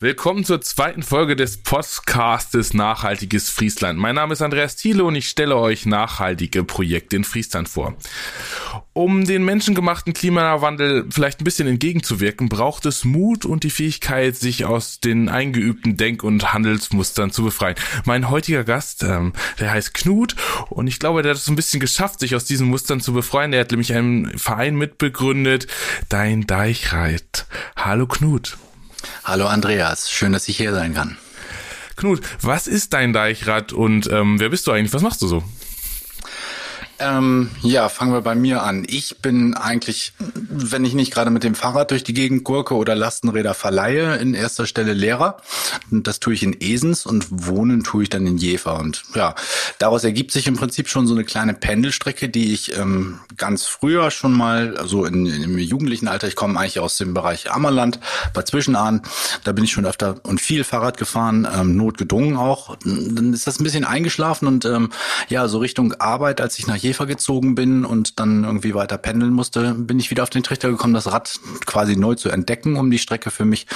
[0.00, 3.98] Willkommen zur zweiten Folge des Podcastes Nachhaltiges Friesland.
[3.98, 7.96] Mein Name ist Andreas Thiele und ich stelle euch nachhaltige Projekte in Friesland vor.
[8.92, 14.66] Um den menschengemachten Klimawandel vielleicht ein bisschen entgegenzuwirken, braucht es Mut und die Fähigkeit, sich
[14.66, 17.74] aus den eingeübten Denk- und Handelsmustern zu befreien.
[18.04, 20.36] Mein heutiger Gast, ähm, der heißt Knut
[20.70, 23.50] und ich glaube, der hat es ein bisschen geschafft, sich aus diesen Mustern zu befreien.
[23.50, 25.66] Der hat nämlich einen Verein mitbegründet,
[26.08, 27.46] Dein Deichreit.
[27.74, 28.58] Hallo Knut.
[29.24, 31.16] Hallo Andreas, schön, dass ich hier sein kann.
[31.96, 34.92] Knut, was ist dein Deichrad und ähm, wer bist du eigentlich?
[34.92, 35.42] Was machst du so?
[37.00, 38.84] Ähm, ja, fangen wir bei mir an.
[38.88, 42.96] Ich bin eigentlich, wenn ich nicht gerade mit dem Fahrrad durch die Gegend gurke oder
[42.96, 45.36] Lastenräder verleihe, in erster Stelle Lehrer.
[45.92, 48.80] Und das tue ich in Esens und wohnen tue ich dann in Jever.
[48.80, 49.36] Und ja,
[49.78, 54.10] daraus ergibt sich im Prinzip schon so eine kleine Pendelstrecke, die ich ähm, ganz früher
[54.10, 58.00] schon mal, also in, im jugendlichen Alter, ich komme eigentlich aus dem Bereich Ammerland,
[58.34, 59.02] bei Zwischenahn,
[59.44, 62.76] da bin ich schon öfter und viel Fahrrad gefahren, ähm, notgedrungen auch.
[62.84, 64.90] Dann ist das ein bisschen eingeschlafen und ähm,
[65.28, 69.32] ja, so Richtung Arbeit, als ich nach Jever gezogen bin und dann irgendwie weiter pendeln
[69.32, 72.90] musste, bin ich wieder auf den Trichter gekommen, das Rad quasi neu zu entdecken, um
[72.90, 73.66] die Strecke für mich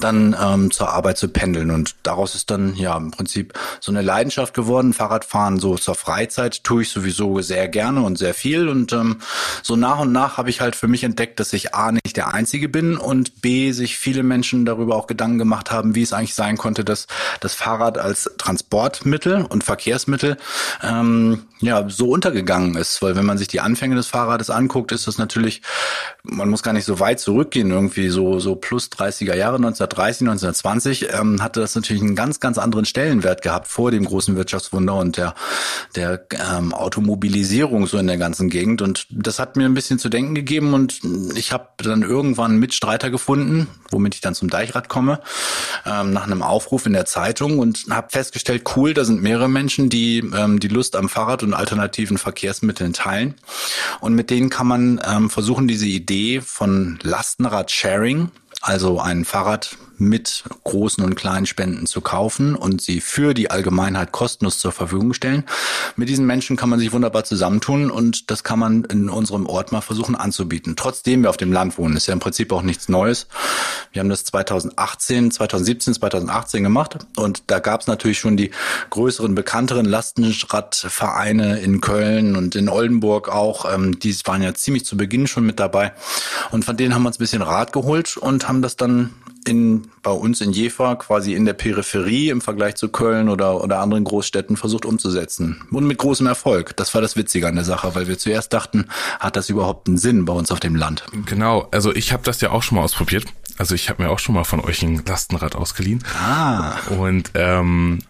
[0.00, 1.70] dann ähm, zur Arbeit zu pendeln.
[1.70, 4.92] Und daraus ist dann ja im Prinzip so eine Leidenschaft geworden.
[4.92, 8.68] Fahrradfahren so zur Freizeit tue ich sowieso sehr gerne und sehr viel.
[8.68, 9.18] Und ähm,
[9.62, 12.34] so nach und nach habe ich halt für mich entdeckt, dass ich A nicht der
[12.34, 16.34] Einzige bin und B sich viele Menschen darüber auch Gedanken gemacht haben, wie es eigentlich
[16.34, 17.06] sein konnte, dass
[17.40, 20.36] das Fahrrad als Transportmittel und Verkehrsmittel
[20.82, 22.41] ähm, ja so untergegangen
[22.76, 25.62] ist, weil wenn man sich die Anfänge des Fahrrades anguckt, ist das natürlich,
[26.22, 31.08] man muss gar nicht so weit zurückgehen, irgendwie so so plus 30er Jahre 1930, 1920
[31.12, 35.16] ähm, hatte das natürlich einen ganz ganz anderen Stellenwert gehabt vor dem großen Wirtschaftswunder und
[35.16, 35.34] der
[35.94, 38.82] der ähm, Automobilisierung so in der ganzen Gegend.
[38.82, 41.00] Und das hat mir ein bisschen zu denken gegeben und
[41.36, 45.20] ich habe dann irgendwann einen Mitstreiter gefunden, womit ich dann zum Deichrad komme,
[45.86, 49.88] ähm, nach einem Aufruf in der Zeitung und habe festgestellt, cool, da sind mehrere Menschen,
[49.88, 53.34] die ähm, die Lust am Fahrrad und alternativen Verkehrsmitteln teilen.
[54.00, 58.30] Und mit denen kann man ähm, versuchen, diese Idee von Lastenrad-Sharing,
[58.62, 59.76] also ein Fahrrad
[60.08, 65.14] mit großen und kleinen Spenden zu kaufen und sie für die Allgemeinheit kostenlos zur Verfügung
[65.14, 65.44] stellen.
[65.96, 69.72] Mit diesen Menschen kann man sich wunderbar zusammentun und das kann man in unserem Ort
[69.72, 70.76] mal versuchen anzubieten.
[70.76, 73.26] Trotzdem wir auf dem Land wohnen, ist ja im Prinzip auch nichts Neues.
[73.92, 78.50] Wir haben das 2018, 2017, 2018 gemacht und da gab es natürlich schon die
[78.90, 83.72] größeren, bekannteren Lastenradvereine in Köln und in Oldenburg auch.
[83.72, 85.92] Ähm, die waren ja ziemlich zu Beginn schon mit dabei
[86.50, 89.10] und von denen haben wir uns ein bisschen Rat geholt und haben das dann
[89.48, 93.80] in, bei uns in Jever quasi in der Peripherie im Vergleich zu Köln oder, oder
[93.80, 95.62] anderen Großstädten versucht umzusetzen.
[95.70, 96.76] Und mit großem Erfolg.
[96.76, 98.86] Das war das Witzige an der Sache, weil wir zuerst dachten,
[99.20, 101.04] hat das überhaupt einen Sinn bei uns auf dem Land?
[101.26, 103.24] Genau, also ich habe das ja auch schon mal ausprobiert.
[103.58, 106.02] Also ich habe mir auch schon mal von euch ein Lastenrad ausgeliehen.
[106.18, 106.76] Ah.
[106.98, 108.00] Und ähm,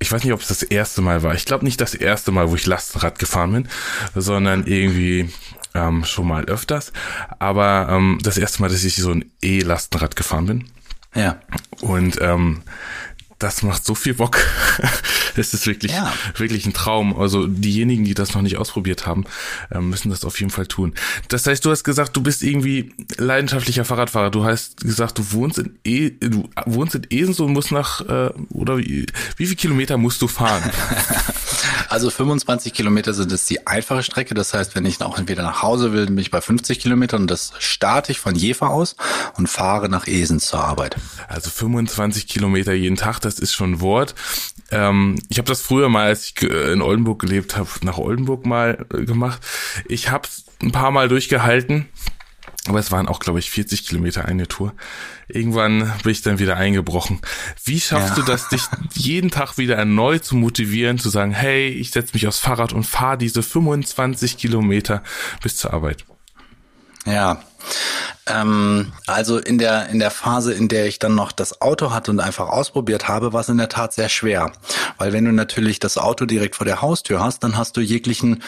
[0.00, 1.34] ich weiß nicht, ob es das erste Mal war.
[1.34, 3.68] Ich glaube nicht das erste Mal, wo ich Lastenrad gefahren bin,
[4.14, 5.30] sondern irgendwie
[5.74, 6.92] ähm, schon mal öfters.
[7.38, 10.64] Aber ähm, das erste Mal, dass ich so ein E-Lastenrad gefahren bin.
[11.18, 11.40] Ja.
[11.80, 12.62] Und ähm,
[13.38, 14.38] das macht so viel Bock.
[15.36, 16.12] Es ist wirklich, ja.
[16.36, 17.16] wirklich ein Traum.
[17.16, 19.24] Also diejenigen, die das noch nicht ausprobiert haben,
[19.70, 20.94] ähm, müssen das auf jeden Fall tun.
[21.28, 24.30] Das heißt, du hast gesagt, du bist irgendwie leidenschaftlicher Fahrradfahrer.
[24.30, 28.30] Du hast gesagt, du wohnst in e du wohnst in Esens und musst nach äh,
[28.50, 30.68] oder wie, wie viel Kilometer musst du fahren?
[31.88, 34.34] Also 25 Kilometer sind es die einfache Strecke.
[34.34, 37.30] Das heißt, wenn ich auch entweder nach Hause will, bin ich bei 50 Kilometern und
[37.30, 38.96] das starte ich von Jever aus
[39.36, 40.96] und fahre nach Esens zur Arbeit.
[41.28, 44.14] Also 25 Kilometer jeden Tag, das ist schon ein Wort.
[44.70, 48.86] Ähm, ich habe das früher mal, als ich in Oldenburg gelebt habe, nach Oldenburg mal
[48.92, 49.40] äh, gemacht.
[49.86, 50.28] Ich habe
[50.62, 51.88] ein paar Mal durchgehalten.
[52.68, 54.74] Aber es waren auch, glaube ich, 40 Kilometer eine Tour.
[55.26, 57.20] Irgendwann bin ich dann wieder eingebrochen.
[57.64, 58.14] Wie schaffst ja.
[58.16, 58.62] du das, dich
[58.94, 62.84] jeden Tag wieder erneut zu motivieren, zu sagen, hey, ich setze mich aufs Fahrrad und
[62.84, 65.02] fahre diese 25 Kilometer
[65.42, 66.04] bis zur Arbeit?
[67.06, 67.42] Ja,
[68.28, 72.10] ähm, also in der, in der Phase, in der ich dann noch das Auto hatte
[72.10, 74.52] und einfach ausprobiert habe, war es in der Tat sehr schwer.
[74.98, 78.42] Weil wenn du natürlich das Auto direkt vor der Haustür hast, dann hast du jeglichen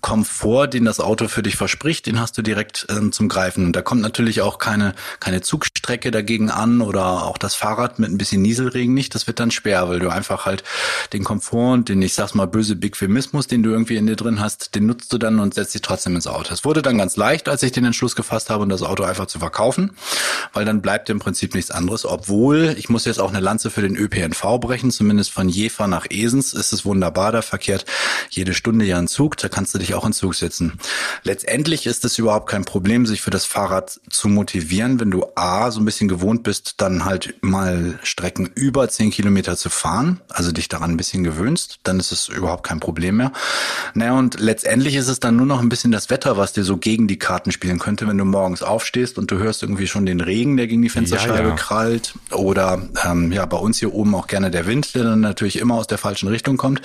[0.00, 3.66] Komfort, den das Auto für dich verspricht, den hast du direkt ähm, zum Greifen.
[3.66, 8.10] Und da kommt natürlich auch keine, keine Zugstrecke dagegen an oder auch das Fahrrad mit
[8.10, 9.14] ein bisschen Nieselregen nicht.
[9.14, 10.64] Das wird dann schwer, weil du einfach halt
[11.12, 14.40] den Komfort und den, ich sag's mal, böse Bequimismus, den du irgendwie in dir drin
[14.40, 16.52] hast, den nutzt du dann und setzt dich trotzdem ins Auto.
[16.52, 19.02] Es wurde dann ganz leicht, als ich den Entschluss gefasst habe, habe und das Auto
[19.02, 19.92] einfach zu verkaufen,
[20.52, 22.04] weil dann bleibt im Prinzip nichts anderes.
[22.04, 26.06] Obwohl, ich muss jetzt auch eine Lanze für den ÖPNV brechen, zumindest von Jever nach
[26.10, 27.86] Esens ist es wunderbar, da verkehrt
[28.28, 30.78] jede Stunde ja ein Zug, da kannst du dich auch in Zug setzen.
[31.22, 35.70] Letztendlich ist es überhaupt kein Problem, sich für das Fahrrad zu motivieren, wenn du A,
[35.70, 40.52] so ein bisschen gewohnt bist, dann halt mal Strecken über zehn Kilometer zu fahren, also
[40.52, 43.32] dich daran ein bisschen gewöhnst, dann ist es überhaupt kein Problem mehr.
[43.94, 46.76] Naja, und letztendlich ist es dann nur noch ein bisschen das Wetter, was dir so
[46.76, 50.20] gegen die Karten spielen könnte, wenn du morgens aufstehst und du hörst irgendwie schon den
[50.20, 51.54] Regen, der gegen die Fensterscheibe ja, ja.
[51.54, 55.60] krallt oder ähm, ja, bei uns hier oben auch gerne der Wind, der dann natürlich
[55.60, 56.82] immer aus der falschen Richtung kommt.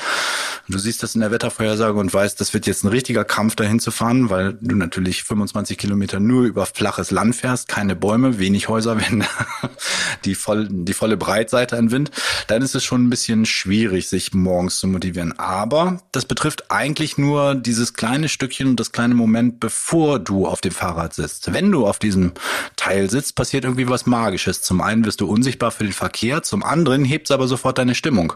[0.67, 3.79] Du siehst das in der Wettervorhersage und weißt, das wird jetzt ein richtiger Kampf dahin
[3.79, 8.67] zu fahren, weil du natürlich 25 Kilometer nur über flaches Land fährst, keine Bäume, wenig
[8.69, 9.25] Häuser, wenn
[10.25, 12.12] die, voll, die volle Breitseite ein Wind,
[12.47, 15.38] dann ist es schon ein bisschen schwierig, sich morgens zu motivieren.
[15.39, 20.62] Aber das betrifft eigentlich nur dieses kleine Stückchen und das kleine Moment, bevor du auf
[20.62, 21.44] dem Fahrrad sitzt.
[21.53, 22.33] Wenn du auf diesem
[22.75, 24.62] Teil sitzt, passiert irgendwie was Magisches.
[24.62, 27.95] Zum einen wirst du unsichtbar für den Verkehr, zum anderen hebt es aber sofort deine
[27.95, 28.33] Stimmung.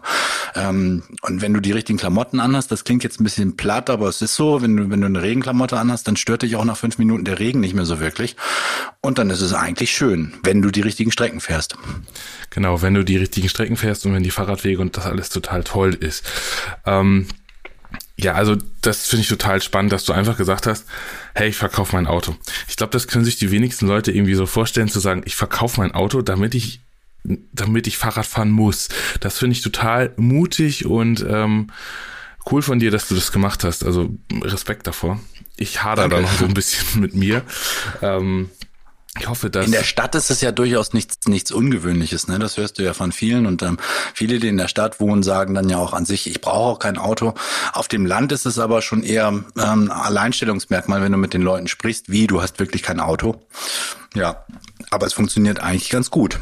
[0.56, 4.08] Ähm, und wenn du die richtigen Klamotten anhast, das klingt jetzt ein bisschen platt, aber
[4.08, 6.78] es ist so, wenn du, wenn du eine Regenklamotte anhast, dann stört dich auch nach
[6.78, 8.36] fünf Minuten der Regen nicht mehr so wirklich.
[9.02, 11.76] Und dann ist es eigentlich schön, wenn du die richtigen Strecken fährst.
[12.50, 15.64] Genau, wenn du die richtigen Strecken fährst und wenn die Fahrradwege und das alles total
[15.64, 16.26] toll ist.
[16.86, 17.28] Ähm,
[18.22, 20.86] ja, also das finde ich total spannend, dass du einfach gesagt hast,
[21.36, 22.36] hey, ich verkaufe mein Auto.
[22.68, 25.80] Ich glaube, das können sich die wenigsten Leute irgendwie so vorstellen, zu sagen, ich verkaufe
[25.80, 26.82] mein Auto, damit ich
[27.24, 28.88] damit ich Fahrrad fahren muss.
[29.20, 31.68] Das finde ich total mutig und ähm,
[32.50, 33.84] cool von dir, dass du das gemacht hast.
[33.84, 34.10] Also
[34.42, 35.20] Respekt davor.
[35.58, 37.44] Ich hader da noch so ein bisschen mit mir.
[38.02, 38.50] Ähm,
[39.18, 39.66] ich hoffe, dass.
[39.66, 42.38] In der Stadt ist es ja durchaus nichts, nichts Ungewöhnliches, ne?
[42.38, 43.48] Das hörst du ja von vielen.
[43.48, 43.78] Und ähm,
[44.14, 46.80] viele, die in der Stadt wohnen, sagen dann ja auch an sich, ich brauche auch
[46.80, 47.34] kein Auto.
[47.74, 51.68] Auf dem Land ist es aber schon eher ähm, Alleinstellungsmerkmal, wenn du mit den Leuten
[51.68, 53.42] sprichst, wie du hast wirklich kein Auto.
[54.14, 54.46] Ja,
[54.92, 56.40] aber es funktioniert eigentlich ganz gut.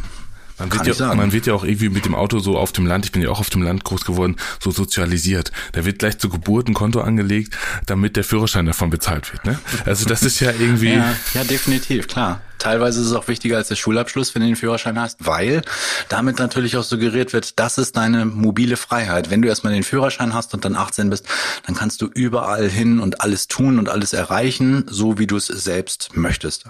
[0.59, 3.05] Man wird, ja, man wird ja auch irgendwie mit dem Auto so auf dem Land,
[3.05, 5.51] ich bin ja auch auf dem Land groß geworden, so sozialisiert.
[5.73, 7.55] Da wird gleich zur Geburt ein Konto angelegt,
[7.85, 9.45] damit der Führerschein davon bezahlt wird.
[9.45, 9.59] Ne?
[9.85, 10.93] Also das ist ja irgendwie.
[10.93, 12.41] ja, ja, definitiv, klar.
[12.59, 15.61] Teilweise ist es auch wichtiger als der Schulabschluss, wenn du den Führerschein hast, weil
[16.09, 19.29] damit natürlich auch suggeriert wird, das ist deine mobile Freiheit.
[19.29, 21.25] Wenn du erstmal den Führerschein hast und dann 18 bist,
[21.65, 25.47] dann kannst du überall hin und alles tun und alles erreichen, so wie du es
[25.47, 26.65] selbst möchtest.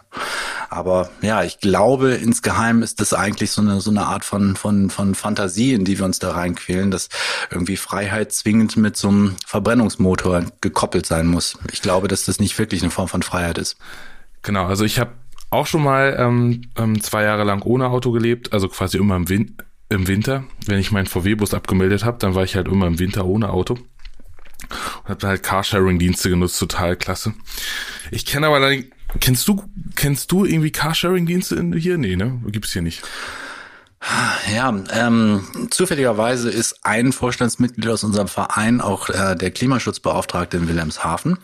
[0.70, 4.90] Aber ja, ich glaube, insgeheim ist das eigentlich so eine, so eine Art von, von,
[4.90, 7.10] von Fantasie, in die wir uns da reinquälen, dass
[7.50, 11.58] irgendwie Freiheit zwingend mit so einem Verbrennungsmotor gekoppelt sein muss.
[11.72, 13.78] Ich glaube, dass das nicht wirklich eine Form von Freiheit ist.
[14.42, 15.12] Genau, also ich habe
[15.50, 19.30] auch schon mal ähm, ähm, zwei Jahre lang ohne Auto gelebt, also quasi immer im,
[19.30, 19.56] Win
[19.90, 20.44] im Winter.
[20.66, 23.74] Wenn ich meinen VW-Bus abgemeldet habe, dann war ich halt immer im Winter ohne Auto.
[23.74, 27.34] Und habe halt Carsharing-Dienste genutzt, total klasse.
[28.12, 28.84] Ich kenne aber leider,
[29.20, 29.64] kennst du,
[29.96, 31.98] kennst du irgendwie Carsharing-Dienste hier?
[31.98, 32.42] Nee, ne?
[32.48, 33.04] Gibt's hier nicht.
[34.54, 41.40] Ja, ähm, zufälligerweise ist ein Vorstandsmitglied aus unserem Verein auch äh, der Klimaschutzbeauftragte in Wilhelmshaven.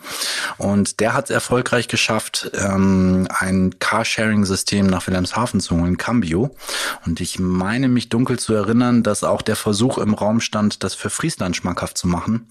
[0.56, 6.54] Und der hat es erfolgreich geschafft, ähm, ein Carsharing-System nach Wilhelmshaven zu holen, Cambio.
[7.04, 10.94] Und ich meine mich dunkel zu erinnern, dass auch der Versuch im Raum stand, das
[10.94, 12.46] für Friesland schmackhaft zu machen.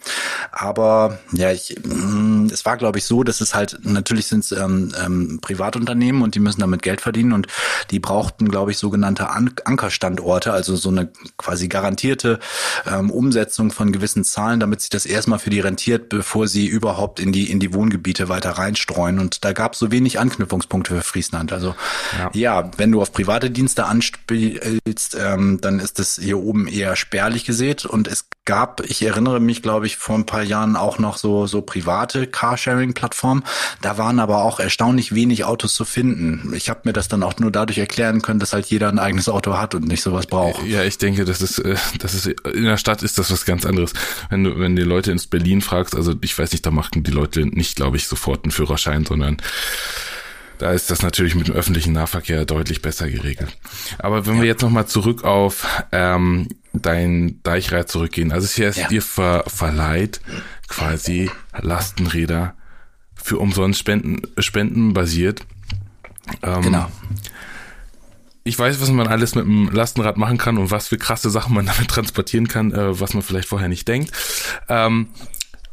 [0.52, 4.44] Aber ja, ich, mh, mm, es war, glaube ich, so, dass es halt, natürlich sind
[4.44, 7.48] es ähm, ähm, Privatunternehmen und die müssen damit Geld verdienen und
[7.90, 12.40] die brauchten, glaube ich, sogenannte An Anker Standorte, also so eine quasi garantierte
[12.86, 17.20] ähm, Umsetzung von gewissen Zahlen, damit sich das erstmal für die rentiert, bevor sie überhaupt
[17.20, 19.20] in die in die Wohngebiete weiter reinstreuen.
[19.20, 21.54] Und da gab es so wenig Anknüpfungspunkte für Friesland.
[21.54, 21.76] Also
[22.18, 26.96] ja, ja wenn du auf private Dienste anspielst, ähm, dann ist das hier oben eher
[26.96, 27.86] spärlich gesät.
[27.86, 31.48] Und es gab, ich erinnere mich, glaube ich, vor ein paar Jahren auch noch so
[31.48, 33.44] so private Carsharing-Plattformen.
[33.82, 36.54] Da waren aber auch erstaunlich wenig Autos zu finden.
[36.56, 39.30] Ich habe mir das dann auch nur dadurch erklären können, dass halt jeder ein eigenes
[39.30, 40.66] Auto hat und nicht sowas braucht.
[40.66, 43.66] Ja, ich denke, das ist, äh, das ist in der Stadt ist das was ganz
[43.66, 43.94] anderes.
[44.30, 47.12] Wenn du, wenn die Leute ins Berlin fragst, also ich weiß nicht, da machen die
[47.12, 49.38] Leute nicht, glaube ich, sofort einen Führerschein, sondern
[50.58, 53.58] da ist das natürlich mit dem öffentlichen Nahverkehr deutlich besser geregelt.
[54.00, 54.42] Aber wenn ja.
[54.42, 58.88] wir jetzt nochmal zurück auf ähm, dein Deichrad zurückgehen, also es ist ja.
[58.88, 60.22] dir ver, verleiht
[60.70, 62.56] quasi Lastenräder
[63.16, 65.42] für umsonst Spenden, Spenden basiert.
[66.42, 66.90] Ähm, genau
[68.44, 71.54] ich weiß, was man alles mit dem Lastenrad machen kann und was für krasse Sachen
[71.54, 74.12] man damit transportieren kann, äh, was man vielleicht vorher nicht denkt.
[74.70, 75.10] Ähm,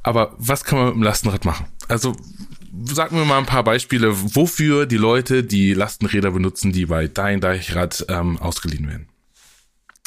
[0.03, 1.67] aber was kann man mit dem Lastenrad machen?
[1.89, 2.17] Also
[2.85, 7.41] sag mir mal ein paar Beispiele, wofür die Leute die Lastenräder benutzen, die bei Dein
[7.41, 9.09] Deichrad ähm, ausgeliehen werden.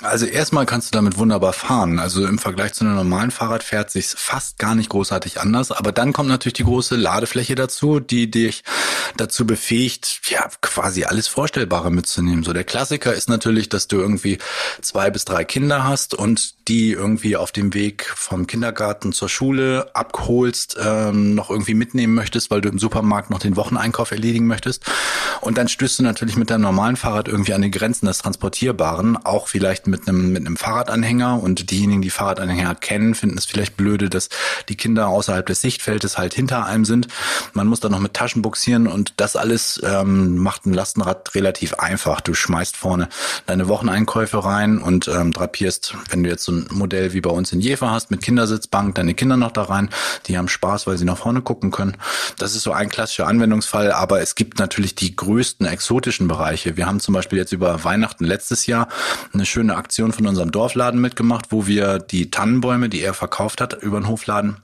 [0.04, 1.98] Also erstmal kannst du damit wunderbar fahren.
[1.98, 5.72] Also im Vergleich zu einem normalen Fahrrad fährt sich fast gar nicht großartig anders.
[5.72, 8.64] Aber dann kommt natürlich die große Ladefläche dazu, die dich
[9.16, 12.44] dazu befähigt, ja, quasi alles Vorstellbare mitzunehmen.
[12.44, 14.40] So der Klassiker ist natürlich, dass du irgendwie
[14.82, 19.90] zwei bis drei Kinder hast und die irgendwie auf dem Weg vom Kindergarten zur Schule
[19.94, 24.84] abholst, ähm, noch irgendwie mitnehmen möchtest, weil du im Supermarkt noch den Wocheneinkauf erledigen möchtest.
[25.42, 29.18] Und dann stößt du natürlich mit deinem normalen Fahrrad irgendwie an die Grenzen des Transportierbaren,
[29.26, 33.78] auch vielleicht mit einem, mit einem Fahrradanhänger und diejenigen, die Fahrradanhänger kennen, finden es vielleicht
[33.78, 34.30] blöde, dass
[34.68, 37.08] die Kinder außerhalb des Sichtfeldes halt hinter einem sind.
[37.54, 41.76] Man muss dann noch mit Taschen buxieren und das alles ähm, macht ein Lastenrad relativ
[41.76, 42.22] einfach.
[42.22, 43.08] Du schmeißt vorne
[43.46, 47.52] deine Wocheneinkäufe rein und ähm, drapierst, wenn du jetzt so ein Modell wie bei uns
[47.52, 49.90] in Jever hast, mit Kindersitzbank, deine Kinder noch da rein,
[50.26, 51.98] die haben Spaß, weil sie nach vorne gucken können.
[52.40, 56.78] Das ist so ein klassischer Anwendungsfall, aber es gibt natürlich die größten exotischen Bereiche.
[56.78, 58.88] Wir haben zum Beispiel jetzt über Weihnachten letztes Jahr
[59.34, 63.82] eine schöne Aktion von unserem Dorfladen mitgemacht, wo wir die Tannenbäume, die er verkauft hat,
[63.82, 64.58] über den Hofladen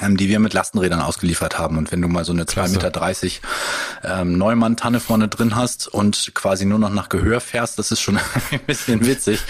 [0.00, 1.76] ähm, die wir mit Lastenrädern ausgeliefert haben.
[1.76, 6.64] Und wenn du mal so eine 2,30 Meter ähm, Neumann-Tanne vorne drin hast und quasi
[6.64, 8.16] nur noch nach Gehör fährst, das ist schon
[8.50, 9.40] ein bisschen witzig.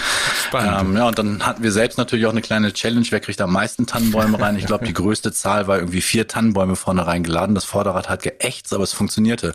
[0.52, 0.90] Spannend.
[0.90, 3.52] Ähm, ja, und dann hatten wir selbst natürlich auch eine kleine Challenge, wer kriegt am
[3.52, 4.56] meisten Tannenbäume rein.
[4.56, 7.54] Ich glaube, die größte Zahl war irgendwie vier Tannenbäume vorne reingeladen.
[7.54, 9.54] Das Vorderrad hat geächtzt, aber es funktionierte.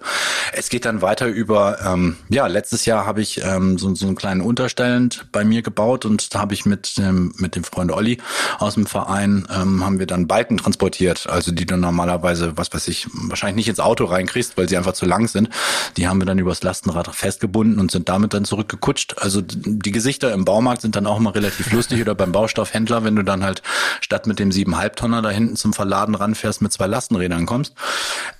[0.53, 4.15] Es geht dann weiter über, ähm, ja, letztes Jahr habe ich ähm, so, so einen
[4.15, 8.19] kleinen Unterstellend bei mir gebaut und da habe ich mit, ähm, mit dem Freund Olli
[8.59, 12.73] aus dem Verein, ähm, haben wir dann Balken transportiert transportiert, also die du normalerweise, was
[12.73, 15.49] weiß ich, wahrscheinlich nicht ins Auto reinkriegst, weil sie einfach zu lang sind.
[15.97, 19.17] Die haben wir dann übers Lastenrad festgebunden und sind damit dann zurückgekutscht.
[19.17, 23.15] Also die Gesichter im Baumarkt sind dann auch mal relativ lustig oder beim Baustoffhändler, wenn
[23.15, 23.61] du dann halt
[24.01, 27.73] statt mit dem siebeneinhalb Tonner da hinten zum Verladen ranfährst, mit zwei Lastenrädern kommst.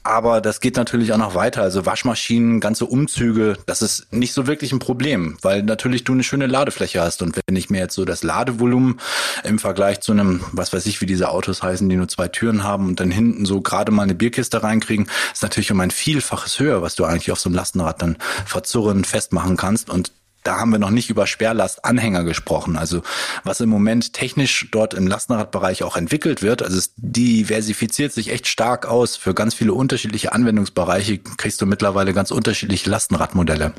[0.04, 1.62] Aber das geht natürlich auch noch weiter.
[1.62, 6.24] Also Waschmaschinen, ganze Umzüge, das ist nicht so wirklich ein Problem, weil natürlich du eine
[6.24, 7.22] schöne Ladefläche hast.
[7.22, 9.00] Und wenn ich mir jetzt so das Ladevolumen
[9.44, 12.64] im Vergleich zu einem, was weiß ich, wie diese Autos heißen, die nur zwei Türen
[12.64, 16.60] haben und dann hinten so gerade mal eine Bierkiste reinkriegen, ist natürlich um ein Vielfaches
[16.60, 19.90] höher, was du eigentlich auf so einem Lastenrad dann verzurren festmachen kannst.
[19.90, 20.12] Und
[20.48, 22.78] da haben wir noch nicht über Sperrlastanhänger gesprochen.
[22.78, 23.02] Also
[23.44, 28.48] was im Moment technisch dort im Lastenradbereich auch entwickelt wird, also es diversifiziert sich echt
[28.48, 29.18] stark aus.
[29.18, 33.74] Für ganz viele unterschiedliche Anwendungsbereiche kriegst du mittlerweile ganz unterschiedliche Lastenradmodelle.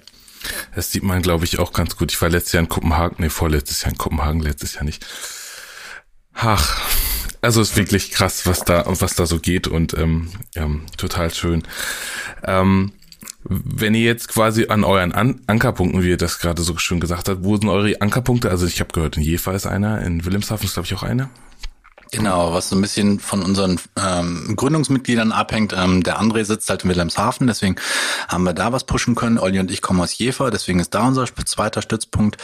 [0.74, 2.12] Das sieht man, glaube ich, auch ganz gut.
[2.12, 5.06] Ich war letztes Jahr in Kopenhagen, nee, vorletztes Jahr in Kopenhagen, letztes Jahr nicht.
[6.34, 6.80] Ach,
[7.40, 11.62] also ist wirklich krass, was da, was da so geht und ähm, ähm, total schön.
[12.44, 12.92] Ähm,
[13.48, 17.28] wenn ihr jetzt quasi an euren an Ankerpunkten, wie ihr das gerade so schön gesagt
[17.28, 18.50] habt, wo sind eure Ankerpunkte?
[18.50, 21.30] Also ich habe gehört, in Jever ist einer, in Wilhelmshaven ist glaube ich auch einer.
[22.10, 25.74] Genau, was so ein bisschen von unseren ähm, Gründungsmitgliedern abhängt.
[25.76, 27.76] Ähm, der André sitzt halt in Wilhelmshaven, deswegen
[28.28, 29.38] haben wir da was pushen können.
[29.38, 32.38] Olli und ich kommen aus Jever, deswegen ist da unser zweiter Stützpunkt.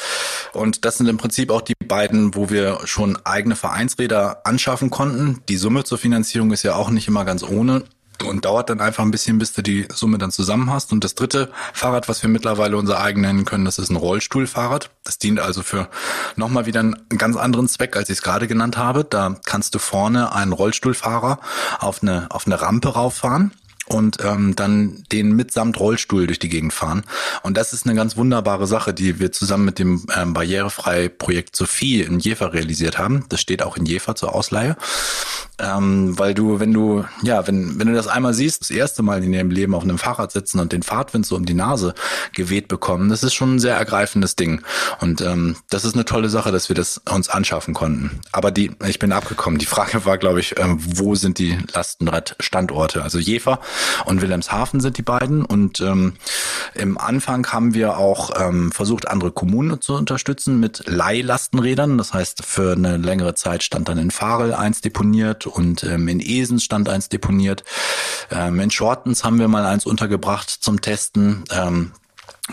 [0.53, 5.41] Und das sind im Prinzip auch die beiden, wo wir schon eigene Vereinsräder anschaffen konnten.
[5.49, 7.85] Die Summe zur Finanzierung ist ja auch nicht immer ganz ohne
[8.23, 10.93] und dauert dann einfach ein bisschen, bis du die Summe dann zusammen hast.
[10.93, 14.91] Und das dritte Fahrrad, was wir mittlerweile unser eigen nennen können, das ist ein Rollstuhlfahrrad.
[15.03, 15.89] Das dient also für
[16.37, 19.05] nochmal wieder einen ganz anderen Zweck, als ich es gerade genannt habe.
[19.05, 21.41] Da kannst du vorne einen Rollstuhlfahrer
[21.81, 23.53] auf eine, auf eine Rampe rauffahren
[23.87, 27.05] und ähm, dann den mitsamt Rollstuhl durch die Gegend fahren.
[27.43, 32.01] Und das ist eine ganz wunderbare Sache, die wir zusammen mit dem ähm, Barrierefrei-Projekt Sophie
[32.01, 33.27] in Jever realisiert haben.
[33.29, 34.77] Das steht auch in Jever zur Ausleihe.
[35.59, 39.23] Ähm, weil du, wenn du, ja, wenn, wenn du das einmal siehst, das erste Mal
[39.23, 41.95] in deinem Leben auf einem Fahrrad sitzen und den Fahrtwind so um die Nase
[42.33, 44.63] geweht bekommen, das ist schon ein sehr ergreifendes Ding.
[45.01, 48.21] Und ähm, das ist eine tolle Sache, dass wir das uns anschaffen konnten.
[48.33, 49.59] Aber die, ich bin abgekommen.
[49.59, 53.03] Die Frage war, glaube ich, ähm, wo sind die Lastenradstandorte?
[53.03, 53.61] Also Jever
[54.05, 55.45] und Wilhelmshaven sind die beiden.
[55.45, 56.15] Und ähm,
[56.75, 61.99] im Anfang haben wir auch ähm, versucht, andere Kommunen zu unterstützen mit Leihlastenrädern.
[61.99, 66.21] Das heißt, für eine längere Zeit stand dann in Farel eins deponiert und ähm, in
[66.21, 67.65] Esens stand eins deponiert.
[68.31, 71.45] Ähm, in Shortens haben wir mal eins untergebracht zum Testen.
[71.51, 71.93] Ähm,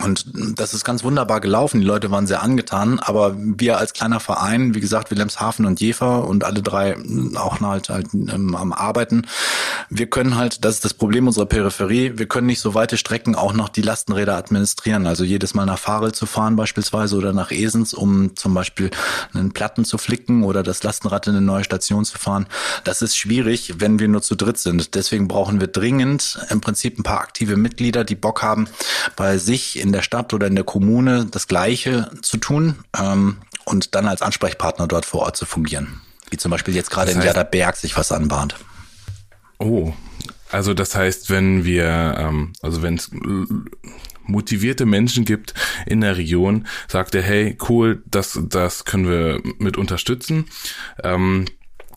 [0.00, 0.24] und
[0.58, 1.80] das ist ganz wunderbar gelaufen.
[1.80, 2.98] Die Leute waren sehr angetan.
[2.98, 6.96] Aber wir als kleiner Verein, wie gesagt, Wilhelmshaven und Jever und alle drei
[7.36, 9.26] auch halt, halt ähm, am Arbeiten,
[9.90, 13.34] wir können halt, das ist das Problem unserer Peripherie, wir können nicht so weite Strecken
[13.34, 15.06] auch noch die Lastenräder administrieren.
[15.06, 18.90] Also jedes Mal nach Farel zu fahren beispielsweise oder nach Esens, um zum Beispiel
[19.34, 22.46] einen Platten zu flicken oder das Lastenrad in eine neue Station zu fahren.
[22.84, 24.94] Das ist schwierig, wenn wir nur zu dritt sind.
[24.94, 28.68] Deswegen brauchen wir dringend im Prinzip ein paar aktive Mitglieder, die Bock haben,
[29.16, 33.94] bei sich in der Stadt oder in der Kommune das Gleiche zu tun ähm, und
[33.94, 36.00] dann als Ansprechpartner dort vor Ort zu fungieren.
[36.30, 38.56] Wie zum Beispiel jetzt gerade das heißt, in Werderberg sich was anbahnt.
[39.58, 39.92] Oh,
[40.50, 43.10] also das heißt, wenn wir, ähm, also wenn es
[44.24, 45.54] motivierte Menschen gibt
[45.86, 50.46] in der Region, sagt er, hey, cool, das, das können wir mit unterstützen.
[51.02, 51.46] Ähm,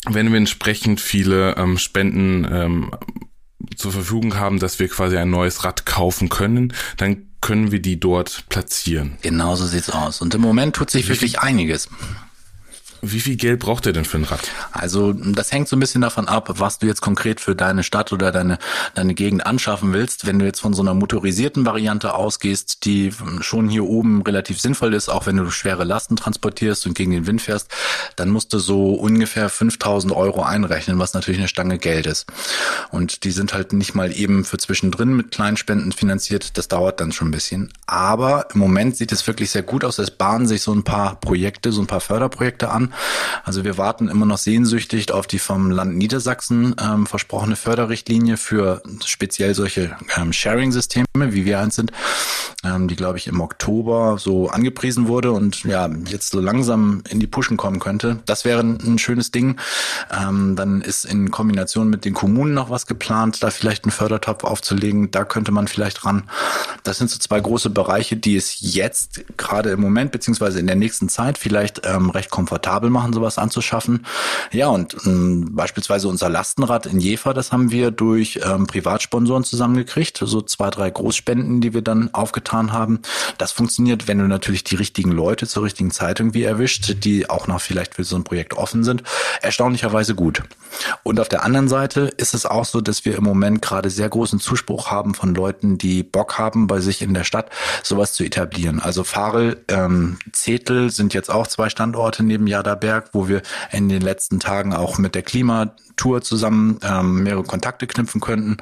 [0.07, 2.91] wenn wir entsprechend viele ähm, Spenden ähm,
[3.75, 7.99] zur Verfügung haben, dass wir quasi ein neues Rad kaufen können, dann können wir die
[7.99, 9.19] dort platzieren.
[9.21, 10.19] Genauso sieht's aus.
[10.19, 11.89] Und im Moment tut sich wirklich einiges.
[13.11, 14.49] Wie viel Geld braucht ihr denn für ein Rad?
[14.71, 18.11] Also das hängt so ein bisschen davon ab, was du jetzt konkret für deine Stadt
[18.11, 18.57] oder deine,
[18.95, 20.25] deine Gegend anschaffen willst.
[20.25, 24.93] Wenn du jetzt von so einer motorisierten Variante ausgehst, die schon hier oben relativ sinnvoll
[24.93, 27.69] ist, auch wenn du schwere Lasten transportierst und gegen den Wind fährst,
[28.15, 32.25] dann musst du so ungefähr 5000 Euro einrechnen, was natürlich eine Stange Geld ist.
[32.91, 36.57] Und die sind halt nicht mal eben für zwischendrin mit Kleinspenden finanziert.
[36.57, 37.71] Das dauert dann schon ein bisschen.
[37.85, 39.99] Aber im Moment sieht es wirklich sehr gut aus.
[39.99, 42.93] Es bahnen sich so ein paar Projekte, so ein paar Förderprojekte an.
[43.43, 48.81] Also wir warten immer noch sehnsüchtig auf die vom Land Niedersachsen ähm, versprochene Förderrichtlinie für
[49.03, 51.91] speziell solche ähm, Sharing-Systeme, wie wir eins sind,
[52.63, 57.19] ähm, die glaube ich im Oktober so angepriesen wurde und ja jetzt so langsam in
[57.19, 58.19] die Puschen kommen könnte.
[58.25, 59.59] Das wäre ein schönes Ding.
[60.11, 64.43] Ähm, dann ist in Kombination mit den Kommunen noch was geplant, da vielleicht einen Fördertopf
[64.43, 65.11] aufzulegen.
[65.11, 66.23] Da könnte man vielleicht ran.
[66.83, 70.75] Das sind so zwei große Bereiche, die es jetzt gerade im Moment beziehungsweise in der
[70.75, 74.05] nächsten Zeit vielleicht ähm, recht komfortabel rentabel machen, sowas anzuschaffen.
[74.51, 80.21] Ja, und ähm, beispielsweise unser Lastenrad in Jever, das haben wir durch ähm, Privatsponsoren zusammengekriegt,
[80.21, 82.99] so zwei, drei Großspenden, die wir dann aufgetan haben.
[83.37, 87.47] Das funktioniert, wenn du natürlich die richtigen Leute zur richtigen Zeit irgendwie erwischt, die auch
[87.47, 89.03] noch vielleicht für so ein Projekt offen sind,
[89.41, 90.43] erstaunlicherweise gut.
[91.03, 94.09] Und auf der anderen Seite ist es auch so, dass wir im Moment gerade sehr
[94.09, 97.49] großen Zuspruch haben von Leuten, die Bock haben, bei sich in der Stadt
[97.83, 98.79] sowas zu etablieren.
[98.79, 103.41] Also Farel, ähm, Zetel sind jetzt auch zwei Standorte neben Jaderberg, wo wir
[103.71, 108.57] in den letzten Tagen auch mit der Klimatour zusammen ähm, mehrere Kontakte knüpfen könnten,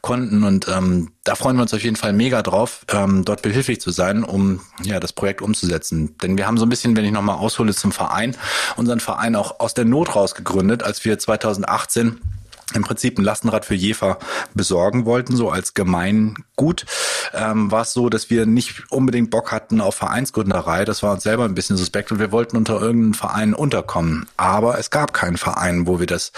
[0.00, 0.44] konnten.
[0.44, 3.90] Und ähm, da freuen wir uns auf jeden Fall mega drauf, ähm, dort behilflich zu
[3.90, 6.16] sein, um ja das Projekt umzusetzen.
[6.18, 8.36] Denn wir haben so ein bisschen, wenn ich nochmal aushole zum Verein,
[8.76, 12.20] unseren Verein auch aus der Not raus gegründet, als wir 2018
[12.74, 14.18] im Prinzip ein Lastenrad für Jefer
[14.54, 16.86] besorgen wollten, so als Gemeingut,
[17.34, 20.84] ähm, war es so, dass wir nicht unbedingt Bock hatten auf Vereinsgründerei.
[20.84, 24.26] Das war uns selber ein bisschen suspekt und wir wollten unter irgendeinem Verein unterkommen.
[24.36, 26.32] Aber es gab keinen Verein, wo wir das,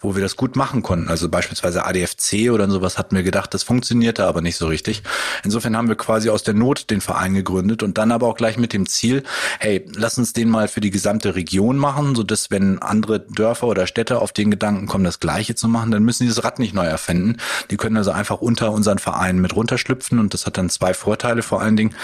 [0.00, 1.08] wo wir das gut machen konnten.
[1.08, 5.02] Also beispielsweise ADFC oder sowas hatten wir gedacht, das funktionierte aber nicht so richtig.
[5.44, 8.56] Insofern haben wir quasi aus der Not den Verein gegründet und dann aber auch gleich
[8.56, 9.22] mit dem Ziel,
[9.58, 13.66] hey, lass uns den mal für die gesamte Region machen, so dass wenn andere Dörfer
[13.66, 16.42] oder Städte auf den Gedanken kommen, das Gleiche zu machen, machen, dann müssen die das
[16.44, 17.36] Rad nicht neu erfinden.
[17.70, 21.42] Die können also einfach unter unseren Verein mit runterschlüpfen und das hat dann zwei Vorteile
[21.42, 21.94] vor allen Dingen.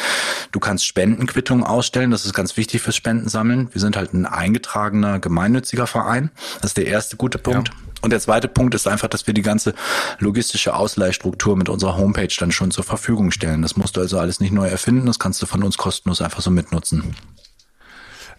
[0.52, 3.68] Du kannst Spendenquittungen ausstellen, das ist ganz wichtig fürs Spendensammeln.
[3.72, 6.30] Wir sind halt ein eingetragener gemeinnütziger Verein.
[6.60, 7.68] Das ist der erste gute Punkt.
[7.68, 7.74] Ja.
[8.02, 9.74] Und der zweite Punkt ist einfach, dass wir die ganze
[10.18, 13.62] logistische Ausleihstruktur mit unserer Homepage dann schon zur Verfügung stellen.
[13.62, 16.42] Das musst du also alles nicht neu erfinden, das kannst du von uns kostenlos einfach
[16.42, 17.16] so mitnutzen.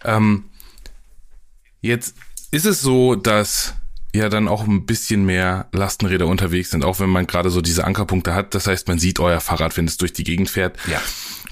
[0.04, 0.44] Ähm,
[1.80, 2.14] jetzt
[2.52, 3.74] ist es so, dass
[4.16, 7.84] ja dann auch ein bisschen mehr Lastenräder unterwegs sind, auch wenn man gerade so diese
[7.84, 8.54] Ankerpunkte hat.
[8.54, 10.76] Das heißt, man sieht euer Fahrrad, wenn es durch die Gegend fährt.
[10.90, 11.00] Ja.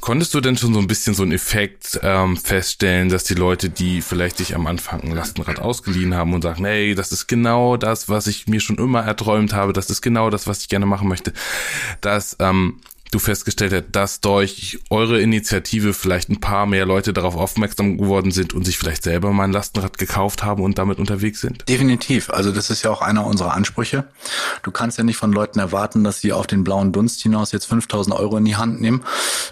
[0.00, 3.70] Konntest du denn schon so ein bisschen so einen Effekt ähm, feststellen, dass die Leute,
[3.70, 7.78] die vielleicht sich am Anfang ein Lastenrad ausgeliehen haben und sagen, hey, das ist genau
[7.78, 10.84] das, was ich mir schon immer erträumt habe, das ist genau das, was ich gerne
[10.84, 11.32] machen möchte,
[12.02, 12.80] dass ähm,
[13.14, 18.32] du festgestellt hast, dass durch eure Initiative vielleicht ein paar mehr Leute darauf aufmerksam geworden
[18.32, 21.68] sind und sich vielleicht selber mal ein Lastenrad gekauft haben und damit unterwegs sind?
[21.68, 22.30] Definitiv.
[22.30, 24.04] Also das ist ja auch einer unserer Ansprüche.
[24.62, 27.66] Du kannst ja nicht von Leuten erwarten, dass sie auf den blauen Dunst hinaus jetzt
[27.66, 29.04] 5000 Euro in die Hand nehmen,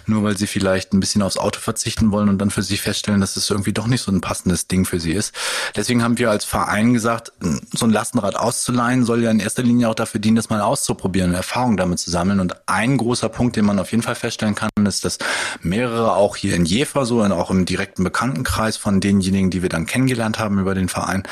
[0.05, 3.21] nur weil sie vielleicht ein bisschen aufs Auto verzichten wollen und dann für sich feststellen,
[3.21, 5.33] dass es irgendwie doch nicht so ein passendes Ding für sie ist.
[5.75, 7.31] Deswegen haben wir als Verein gesagt,
[7.71, 11.33] so ein Lastenrad auszuleihen soll ja in erster Linie auch dafür dienen, das mal auszuprobieren
[11.33, 12.39] Erfahrung damit zu sammeln.
[12.39, 15.19] Und ein großer Punkt, Punkt, den man auf jeden Fall feststellen kann, ist, dass
[15.61, 19.69] mehrere auch hier in Jever, so und auch im direkten Bekanntenkreis von denjenigen, die wir
[19.69, 21.23] dann kennengelernt haben über den Verein,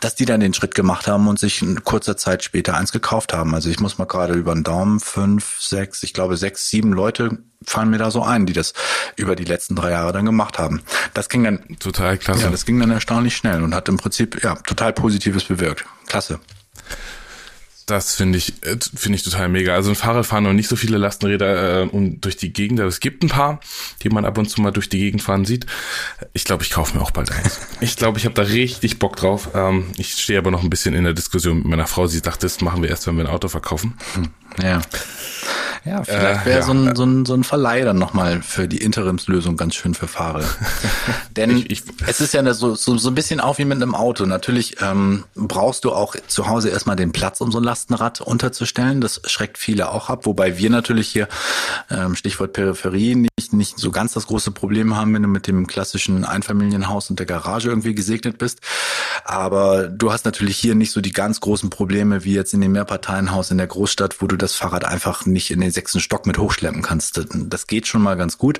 [0.00, 3.32] dass die dann den Schritt gemacht haben und sich in kurzer Zeit später eins gekauft
[3.32, 3.54] haben.
[3.54, 7.38] Also ich muss mal gerade über den Daumen fünf, sechs, ich glaube sechs, sieben Leute
[7.64, 8.72] fallen mir da so ein, die das
[9.16, 10.82] über die letzten drei Jahre dann gemacht haben.
[11.14, 12.44] Das ging dann total klasse.
[12.44, 15.84] Ja, das ging dann erstaunlich schnell und hat im Prinzip ja total Positives bewirkt.
[16.06, 16.40] Klasse.
[17.88, 19.74] Das finde ich, äh, finde ich total mega.
[19.74, 22.88] Also ein Fahrrad fahren noch nicht so viele Lastenräder äh, um durch die Gegend, aber
[22.90, 23.60] es gibt ein paar,
[24.02, 25.64] die man ab und zu mal durch die Gegend fahren sieht.
[26.34, 27.58] Ich glaube, ich kaufe mir auch bald eins.
[27.80, 29.48] ich glaube, ich habe da richtig Bock drauf.
[29.54, 32.06] Ähm, ich stehe aber noch ein bisschen in der Diskussion mit meiner Frau.
[32.06, 33.94] Sie dachte, das machen wir erst, wenn wir ein Auto verkaufen.
[34.14, 34.28] Hm,
[34.62, 34.82] ja.
[35.88, 36.62] Ja, vielleicht wäre äh, ja.
[36.62, 40.06] so, ein, so, ein, so ein Verleih dann nochmal für die Interimslösung ganz schön für
[40.06, 40.44] Fahrer.
[41.36, 43.94] Denn ich, ich, es ist ja so, so, so ein bisschen auch wie mit einem
[43.94, 44.26] Auto.
[44.26, 49.00] Natürlich ähm, brauchst du auch zu Hause erstmal den Platz, um so ein Lastenrad unterzustellen.
[49.00, 51.26] Das schreckt viele auch ab, wobei wir natürlich hier,
[51.90, 55.66] ähm, Stichwort Peripherie, nicht, nicht so ganz das große Problem haben, wenn du mit dem
[55.66, 58.60] klassischen Einfamilienhaus und der Garage irgendwie gesegnet bist.
[59.24, 62.72] Aber du hast natürlich hier nicht so die ganz großen Probleme wie jetzt in dem
[62.72, 66.38] Mehrparteienhaus in der Großstadt, wo du das Fahrrad einfach nicht in den sechsten Stock mit
[66.38, 67.20] hochschleppen kannst.
[67.32, 68.58] Das geht schon mal ganz gut.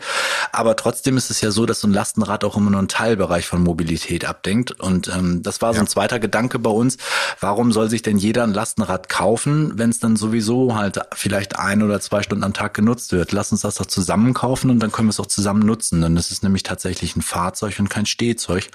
[0.53, 3.49] Aber trotzdem ist es ja so, dass so ein Lastenrad auch immer nur einen Teilbereich
[3.49, 4.71] von Mobilität abdenkt.
[4.81, 6.97] Und ähm, das war so ein zweiter Gedanke bei uns.
[7.41, 11.83] Warum soll sich denn jeder ein Lastenrad kaufen, wenn es dann sowieso halt vielleicht ein
[11.83, 13.33] oder zwei Stunden am Tag genutzt wird?
[13.33, 16.01] Lass uns das doch zusammen kaufen und dann können wir es auch zusammen nutzen.
[16.01, 18.71] Denn es ist nämlich tatsächlich ein Fahrzeug und kein Stehzeug.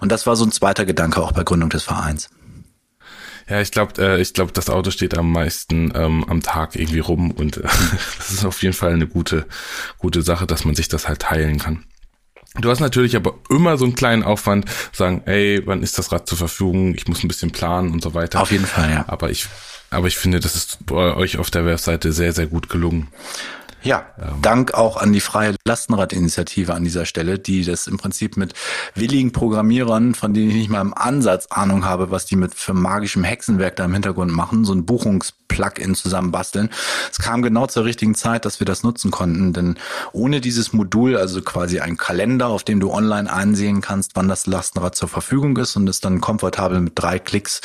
[0.00, 2.28] Und das war so ein zweiter Gedanke auch bei Gründung des Vereins.
[3.48, 7.00] Ja, ich glaube, äh, ich glaube, das Auto steht am meisten ähm, am Tag irgendwie
[7.00, 7.62] rum und äh,
[8.18, 9.46] das ist auf jeden Fall eine gute,
[9.98, 11.84] gute Sache, dass man sich das halt teilen kann.
[12.60, 16.28] Du hast natürlich aber immer so einen kleinen Aufwand, sagen, ey, wann ist das Rad
[16.28, 16.94] zur Verfügung?
[16.94, 18.42] Ich muss ein bisschen planen und so weiter.
[18.42, 19.04] Auf jeden Fall, ja.
[19.08, 19.46] Aber ich,
[19.90, 23.08] aber ich finde, das ist bei euch auf der Webseite sehr, sehr gut gelungen.
[23.82, 24.42] Ja, ähm.
[24.42, 28.54] Dank auch an die Freie Lastenradinitiative an dieser Stelle, die das im Prinzip mit
[28.94, 32.74] willigen Programmierern, von denen ich nicht mal im Ansatz Ahnung habe, was die mit für
[32.74, 36.70] magischem Hexenwerk da im Hintergrund machen, so ein Buchungs-Plugin zusammenbasteln.
[37.10, 39.76] Es kam genau zur richtigen Zeit, dass wir das nutzen konnten, denn
[40.12, 44.46] ohne dieses Modul, also quasi ein Kalender, auf dem du online einsehen kannst, wann das
[44.46, 47.60] Lastenrad zur Verfügung ist und es dann komfortabel mit drei Klicks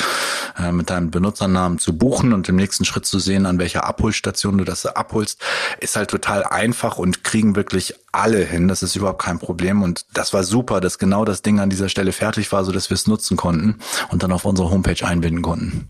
[0.57, 4.57] äh, mit deinem Benutzernamen zu buchen und im nächsten Schritt zu sehen, an welcher Abholstation
[4.57, 5.41] du das abholst,
[5.79, 8.67] ist halt total einfach und kriegen wirklich alle hin.
[8.67, 9.83] Das ist überhaupt kein Problem.
[9.83, 12.89] Und das war super, dass genau das Ding an dieser Stelle fertig war, so dass
[12.89, 15.89] wir es nutzen konnten und dann auf unsere Homepage einbinden konnten.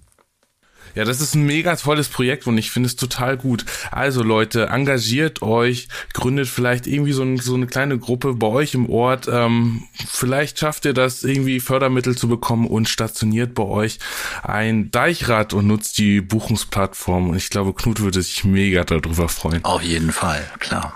[0.97, 3.65] Ja, das ist ein mega tolles Projekt und ich finde es total gut.
[3.91, 8.73] Also Leute, engagiert euch, gründet vielleicht irgendwie so, ein, so eine kleine Gruppe bei euch
[8.73, 9.27] im Ort.
[9.31, 13.99] Ähm, vielleicht schafft ihr das, irgendwie Fördermittel zu bekommen und stationiert bei euch
[14.41, 17.29] ein Deichrad und nutzt die Buchungsplattform.
[17.29, 19.63] Und ich glaube, Knut würde sich mega darüber freuen.
[19.65, 20.95] Auf jeden Fall, klar.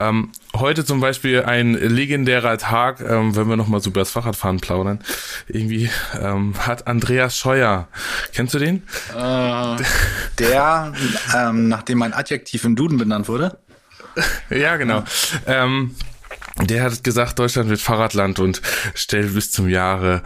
[0.00, 4.58] Ähm, heute zum Beispiel ein legendärer Tag, ähm, wenn wir nochmal so über das Fahrradfahren
[4.58, 5.00] plaudern.
[5.46, 7.86] Irgendwie ähm, hat Andreas Scheuer,
[8.32, 8.82] kennst du den?
[9.14, 9.76] Äh,
[10.38, 10.92] der,
[11.36, 13.58] ähm, nachdem ein Adjektiv im Duden benannt wurde?
[14.50, 15.04] ja, genau.
[15.46, 15.94] Ähm,
[16.58, 18.60] der hat gesagt, Deutschland wird Fahrradland und
[18.94, 20.22] stellt bis zum Jahre,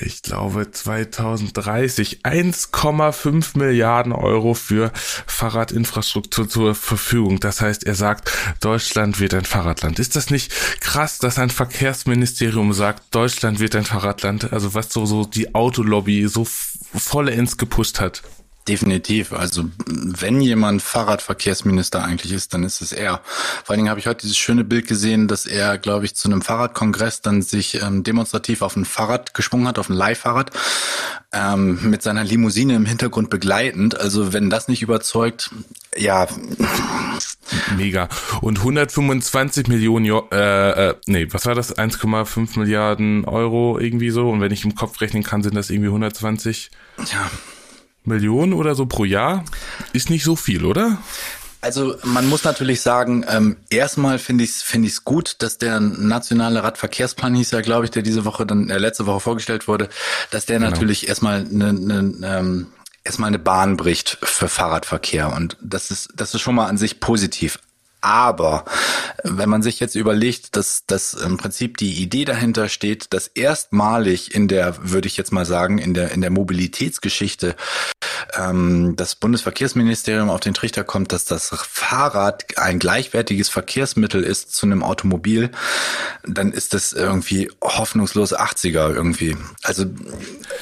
[0.00, 4.92] ich glaube 2030, 1,5 Milliarden Euro für
[5.26, 7.40] Fahrradinfrastruktur zur Verfügung.
[7.40, 9.98] Das heißt, er sagt, Deutschland wird ein Fahrradland.
[9.98, 14.52] Ist das nicht krass, dass ein Verkehrsministerium sagt, Deutschland wird ein Fahrradland?
[14.52, 18.22] Also was so, so die Autolobby so vollends gepusht hat.
[18.66, 19.34] Definitiv.
[19.34, 23.20] Also wenn jemand Fahrradverkehrsminister eigentlich ist, dann ist es er.
[23.62, 26.28] Vor allen Dingen habe ich heute dieses schöne Bild gesehen, dass er, glaube ich, zu
[26.28, 30.50] einem Fahrradkongress dann sich ähm, demonstrativ auf ein Fahrrad geschwungen hat, auf ein Leihfahrrad,
[31.32, 34.00] ähm, mit seiner Limousine im Hintergrund begleitend.
[34.00, 35.50] Also wenn das nicht überzeugt,
[35.94, 36.26] ja.
[37.76, 38.08] Mega.
[38.40, 41.76] Und 125 Millionen, äh, äh, nee, was war das?
[41.76, 44.30] 1,5 Milliarden Euro irgendwie so.
[44.30, 46.70] Und wenn ich im Kopf rechnen kann, sind das irgendwie 120.
[47.12, 47.30] Ja.
[48.04, 49.44] Millionen oder so pro Jahr
[49.92, 50.98] ist nicht so viel, oder?
[51.64, 55.80] Also man muss natürlich sagen, ähm, erstmal finde ich es finde ich's gut, dass der
[55.80, 59.88] nationale Radverkehrsplan hieß ja, glaube ich, der diese Woche dann äh, letzte Woche vorgestellt wurde,
[60.30, 60.70] dass der genau.
[60.70, 62.66] natürlich erstmal eine ne, ähm,
[63.02, 67.00] erstmal eine Bahn bricht für Fahrradverkehr und das ist das ist schon mal an sich
[67.00, 67.58] positiv.
[68.04, 68.66] Aber
[69.22, 74.34] wenn man sich jetzt überlegt, dass, dass im Prinzip die Idee dahinter steht, dass erstmalig
[74.34, 77.56] in der, würde ich jetzt mal sagen, in der, in der Mobilitätsgeschichte
[78.36, 84.66] ähm, das Bundesverkehrsministerium auf den Trichter kommt, dass das Fahrrad ein gleichwertiges Verkehrsmittel ist zu
[84.66, 85.50] einem Automobil,
[86.26, 89.34] dann ist das irgendwie hoffnungslos 80er irgendwie.
[89.62, 89.86] Also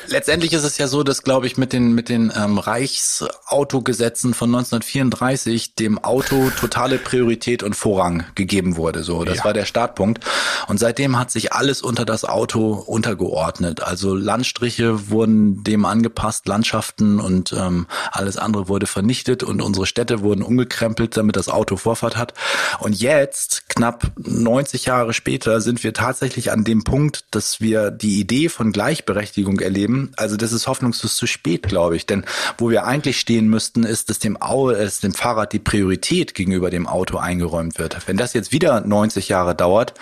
[0.06, 4.50] letztendlich ist es ja so, dass, glaube ich, mit den, mit den ähm, Reichsautogesetzen von
[4.50, 9.02] 1934 dem Auto totale Priorität Priorität und Vorrang gegeben wurde.
[9.02, 9.44] So, das ja.
[9.44, 10.22] war der Startpunkt.
[10.68, 13.82] Und seitdem hat sich alles unter das Auto untergeordnet.
[13.82, 20.20] Also Landstriche wurden dem angepasst, Landschaften und ähm, alles andere wurde vernichtet und unsere Städte
[20.20, 22.34] wurden umgekrempelt, damit das Auto Vorfahrt hat.
[22.80, 28.20] Und jetzt, knapp 90 Jahre später, sind wir tatsächlich an dem Punkt, dass wir die
[28.20, 30.12] Idee von Gleichberechtigung erleben.
[30.16, 32.04] Also das ist hoffnungslos zu spät, glaube ich.
[32.04, 32.24] Denn
[32.58, 36.68] wo wir eigentlich stehen müssten, ist, dass dem, Au äh, dem Fahrrad die Priorität gegenüber
[36.68, 38.06] dem Auto eingeräumt wird.
[38.06, 39.94] Wenn das jetzt wieder 90 Jahre dauert,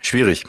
[0.00, 0.44] schwierig.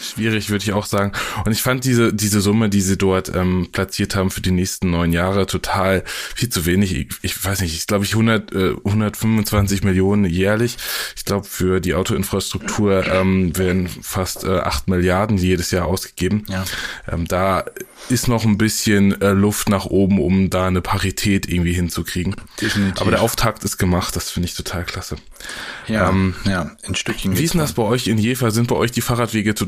[0.00, 1.12] Schwierig, würde ich auch sagen.
[1.44, 4.90] Und ich fand diese, diese Summe, die sie dort ähm, platziert haben für die nächsten
[4.90, 6.94] neun Jahre, total viel zu wenig.
[6.94, 10.78] Ich, ich weiß nicht, ich glaube ich 100, äh, 125 Millionen jährlich.
[11.16, 16.44] Ich glaube, für die Autoinfrastruktur ähm, werden fast äh, 8 Milliarden jedes Jahr ausgegeben.
[16.48, 16.64] Ja.
[17.10, 17.64] Ähm, da
[18.08, 22.34] ist noch ein bisschen äh, Luft nach oben, um da eine Parität irgendwie hinzukriegen.
[22.60, 23.00] Definitiv.
[23.00, 25.16] Aber der Auftakt ist gemacht, das finde ich total klasse.
[25.86, 27.36] Ja, ähm, ja, in Stückchen.
[27.36, 28.50] Wie ist denn das bei euch in Jever?
[28.50, 29.66] Sind bei euch die Fahrradwege to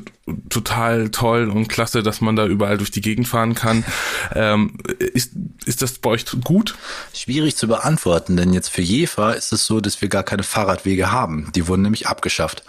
[0.48, 3.84] total toll und klasse, dass man da überall durch die Gegend fahren kann?
[4.34, 5.32] ähm, ist,
[5.64, 6.74] ist das bei euch gut?
[7.14, 11.10] Schwierig zu beantworten, denn jetzt für Jever ist es so, dass wir gar keine Fahrradwege
[11.10, 11.50] haben.
[11.54, 12.62] Die wurden nämlich abgeschafft.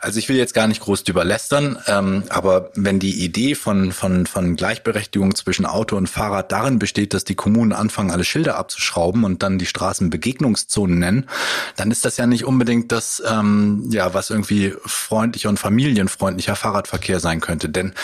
[0.00, 3.92] Also ich will jetzt gar nicht groß drüber lästern, ähm, aber wenn die Idee von,
[3.92, 4.93] von, von Gleichberechtigung
[5.34, 9.58] zwischen Auto und Fahrrad darin besteht, dass die Kommunen anfangen, alle Schilder abzuschrauben und dann
[9.58, 11.28] die Straßen Begegnungszonen nennen,
[11.76, 17.20] dann ist das ja nicht unbedingt das, ähm, ja, was irgendwie freundlicher und familienfreundlicher Fahrradverkehr
[17.20, 17.68] sein könnte.
[17.68, 17.94] Denn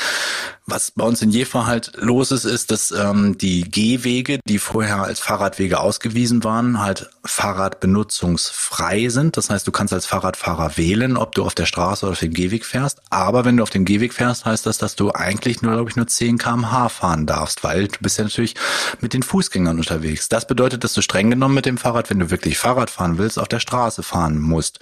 [0.70, 5.02] was bei uns in Jever halt los ist, ist, dass ähm, die Gehwege, die vorher
[5.02, 9.36] als Fahrradwege ausgewiesen waren, halt Fahrradbenutzungsfrei sind.
[9.36, 12.32] Das heißt, du kannst als Fahrradfahrer wählen, ob du auf der Straße oder auf dem
[12.32, 13.02] Gehweg fährst.
[13.10, 15.96] Aber wenn du auf dem Gehweg fährst, heißt das, dass du eigentlich nur, glaube ich,
[15.96, 18.54] nur 10 kmh fahren darfst, weil du bist ja natürlich
[19.00, 20.28] mit den Fußgängern unterwegs.
[20.28, 23.38] Das bedeutet, dass du streng genommen mit dem Fahrrad, wenn du wirklich Fahrrad fahren willst,
[23.38, 24.80] auf der Straße fahren musst.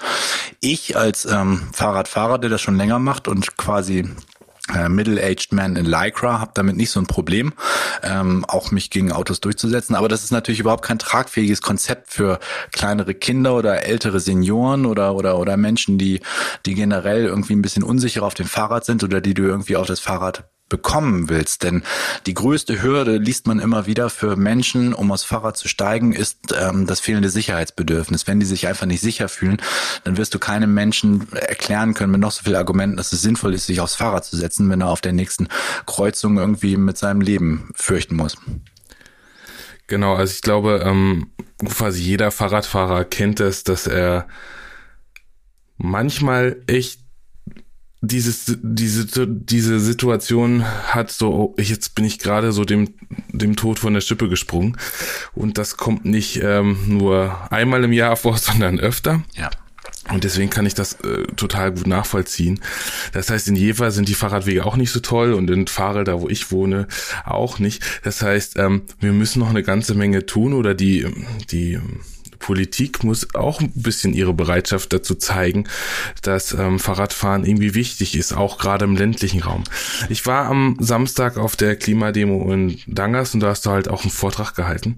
[0.60, 4.08] Ich als ähm, Fahrradfahrer, der das schon länger macht und quasi
[4.88, 7.52] Middle-aged Man in Lycra, habe damit nicht so ein Problem,
[8.02, 9.94] ähm, auch mich gegen Autos durchzusetzen.
[9.94, 12.38] Aber das ist natürlich überhaupt kein tragfähiges Konzept für
[12.72, 16.20] kleinere Kinder oder ältere Senioren oder oder oder Menschen, die
[16.66, 19.86] die generell irgendwie ein bisschen unsicher auf dem Fahrrad sind oder die du irgendwie auf
[19.86, 21.62] das Fahrrad bekommen willst.
[21.62, 21.82] Denn
[22.26, 26.54] die größte Hürde, liest man immer wieder, für Menschen, um aufs Fahrrad zu steigen, ist
[26.58, 28.26] ähm, das fehlende Sicherheitsbedürfnis.
[28.26, 29.58] Wenn die sich einfach nicht sicher fühlen,
[30.04, 33.54] dann wirst du keinem Menschen erklären können mit noch so vielen Argumenten, dass es sinnvoll
[33.54, 35.48] ist, sich aufs Fahrrad zu setzen, wenn er auf der nächsten
[35.86, 38.36] Kreuzung irgendwie mit seinem Leben fürchten muss.
[39.86, 41.30] Genau, also ich glaube, ähm,
[41.64, 44.28] quasi jeder Fahrradfahrer kennt es, dass er
[45.78, 47.00] manchmal echt
[48.00, 52.94] dieses, diese, diese Situation hat so, oh, jetzt bin ich gerade so dem,
[53.32, 54.76] dem Tod von der Schippe gesprungen.
[55.34, 59.22] Und das kommt nicht ähm, nur einmal im Jahr vor, sondern öfter.
[59.34, 59.50] Ja.
[60.10, 62.60] Und deswegen kann ich das äh, total gut nachvollziehen.
[63.12, 66.20] Das heißt, in Jever sind die Fahrradwege auch nicht so toll und in Fahrrad, da
[66.20, 66.88] wo ich wohne,
[67.26, 67.82] auch nicht.
[68.04, 71.06] Das heißt, ähm, wir müssen noch eine ganze Menge tun oder die,
[71.50, 71.78] die
[72.38, 75.64] Politik muss auch ein bisschen ihre Bereitschaft dazu zeigen,
[76.22, 79.64] dass ähm, Fahrradfahren irgendwie wichtig ist, auch gerade im ländlichen Raum.
[80.08, 84.02] Ich war am Samstag auf der Klimademo in Dangers und da hast du halt auch
[84.02, 84.96] einen Vortrag gehalten.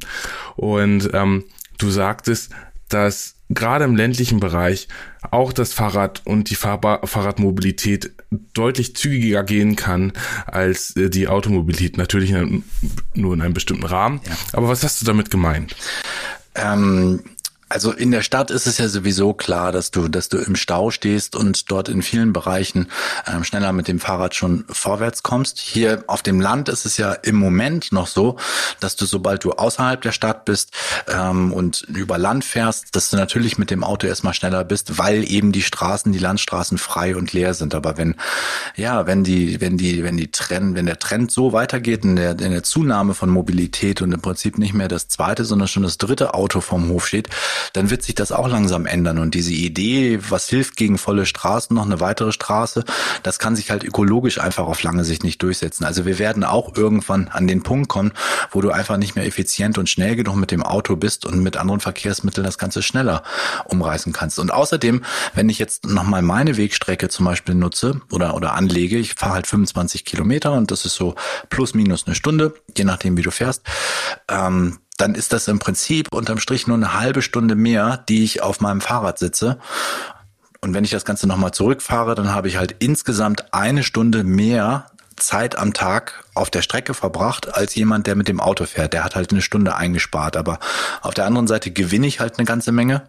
[0.56, 1.44] Und ähm,
[1.78, 2.50] du sagtest,
[2.88, 4.88] dass gerade im ländlichen Bereich
[5.30, 8.12] auch das Fahrrad und die Fahrbar Fahrradmobilität
[8.54, 10.12] deutlich zügiger gehen kann
[10.46, 11.96] als äh, die Automobilität.
[11.96, 12.32] Natürlich
[13.14, 14.20] nur in einem bestimmten Rahmen.
[14.24, 14.36] Ja.
[14.52, 15.74] Aber was hast du damit gemeint?
[16.62, 17.20] Ähm,
[17.70, 20.90] also in der Stadt ist es ja sowieso klar, dass du, dass du im Stau
[20.90, 22.88] stehst und dort in vielen Bereichen
[23.28, 25.60] ähm, schneller mit dem Fahrrad schon vorwärts kommst.
[25.60, 28.36] Hier auf dem Land ist es ja im Moment noch so,
[28.80, 30.72] dass du, sobald du außerhalb der Stadt bist
[31.06, 35.30] ähm, und über Land fährst, dass du natürlich mit dem Auto erstmal schneller bist, weil
[35.30, 37.76] eben die Straßen, die Landstraßen frei und leer sind.
[37.76, 38.16] Aber wenn,
[38.74, 42.32] ja, wenn die, wenn die, wenn die Trend, wenn der Trend so weitergeht in der,
[42.32, 45.98] in der Zunahme von Mobilität und im Prinzip nicht mehr das zweite, sondern schon das
[45.98, 47.28] dritte Auto vom Hof steht,
[47.72, 49.18] dann wird sich das auch langsam ändern.
[49.18, 52.84] Und diese Idee, was hilft gegen volle Straßen, noch eine weitere Straße,
[53.22, 55.84] das kann sich halt ökologisch einfach auf lange Sicht nicht durchsetzen.
[55.84, 58.12] Also wir werden auch irgendwann an den Punkt kommen,
[58.50, 61.56] wo du einfach nicht mehr effizient und schnell genug mit dem Auto bist und mit
[61.56, 63.22] anderen Verkehrsmitteln das Ganze schneller
[63.66, 64.38] umreißen kannst.
[64.38, 69.14] Und außerdem, wenn ich jetzt nochmal meine Wegstrecke zum Beispiel nutze oder, oder anlege, ich
[69.14, 71.14] fahre halt 25 Kilometer und das ist so
[71.48, 73.62] plus minus eine Stunde, je nachdem wie du fährst,
[74.28, 78.42] ähm, dann ist das im Prinzip unterm Strich nur eine halbe Stunde mehr, die ich
[78.42, 79.58] auf meinem Fahrrad sitze.
[80.60, 84.90] Und wenn ich das Ganze nochmal zurückfahre, dann habe ich halt insgesamt eine Stunde mehr
[85.16, 88.92] Zeit am Tag auf der Strecke verbracht als jemand, der mit dem Auto fährt.
[88.92, 90.36] Der hat halt eine Stunde eingespart.
[90.36, 90.58] Aber
[91.02, 93.02] auf der anderen Seite gewinne ich halt eine ganze Menge.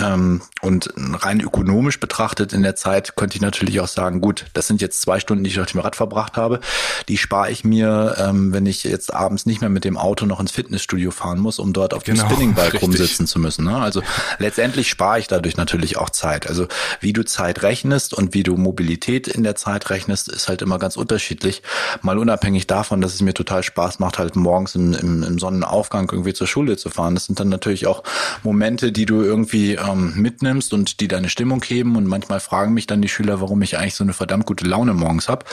[0.00, 4.66] Ähm, und rein ökonomisch betrachtet in der Zeit könnte ich natürlich auch sagen, gut, das
[4.66, 6.60] sind jetzt zwei Stunden, die ich auf dem Rad verbracht habe.
[7.08, 10.40] Die spare ich mir, ähm, wenn ich jetzt abends nicht mehr mit dem Auto noch
[10.40, 13.64] ins Fitnessstudio fahren muss, um dort auf dem genau, Spinningbike rumsitzen zu müssen.
[13.64, 13.76] Ne?
[13.76, 14.02] Also
[14.38, 16.46] letztendlich spare ich dadurch natürlich auch Zeit.
[16.48, 16.66] Also
[17.00, 20.78] wie du Zeit rechnest und wie du Mobilität in der Zeit rechnest, ist halt immer
[20.78, 21.62] ganz unterschiedlich.
[22.02, 26.10] Mal unabhängig davon, dass es mir total Spaß macht, halt morgens im, im, im Sonnenaufgang
[26.10, 27.14] irgendwie zur Schule zu fahren.
[27.14, 28.02] Das sind dann natürlich auch
[28.42, 31.96] Momente, die du irgendwie ähm, mitnimmst und die deine Stimmung heben.
[31.96, 34.94] Und manchmal fragen mich dann die Schüler, warum ich eigentlich so eine verdammt gute Laune
[34.94, 35.44] morgens habe.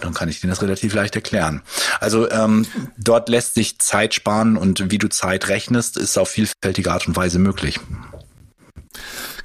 [0.00, 1.62] Dann kann ich denen das relativ leicht erklären.
[2.00, 2.66] Also ähm,
[2.96, 7.16] dort lässt sich Zeit sparen und wie du Zeit rechnest, ist auf vielfältige Art und
[7.16, 7.80] Weise möglich.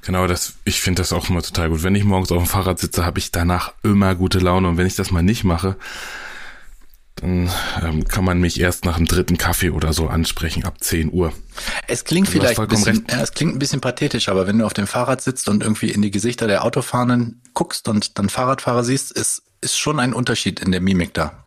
[0.06, 1.82] Genau, das, ich finde das auch immer total gut.
[1.82, 4.70] Wenn ich morgens auf dem Fahrrad sitze, habe ich danach immer gute Laune.
[4.70, 5.78] Und wenn ich das mal nicht mache,
[7.16, 7.50] dann
[7.82, 11.32] ähm, kann man mich erst nach dem dritten Kaffee oder so ansprechen, ab 10 Uhr.
[11.88, 14.74] Es klingt vielleicht ein bisschen, ja, es klingt ein bisschen pathetisch, aber wenn du auf
[14.74, 19.12] dem Fahrrad sitzt und irgendwie in die Gesichter der Autofahrenden guckst und dann Fahrradfahrer siehst,
[19.12, 21.44] ist, ist schon ein Unterschied in der Mimik da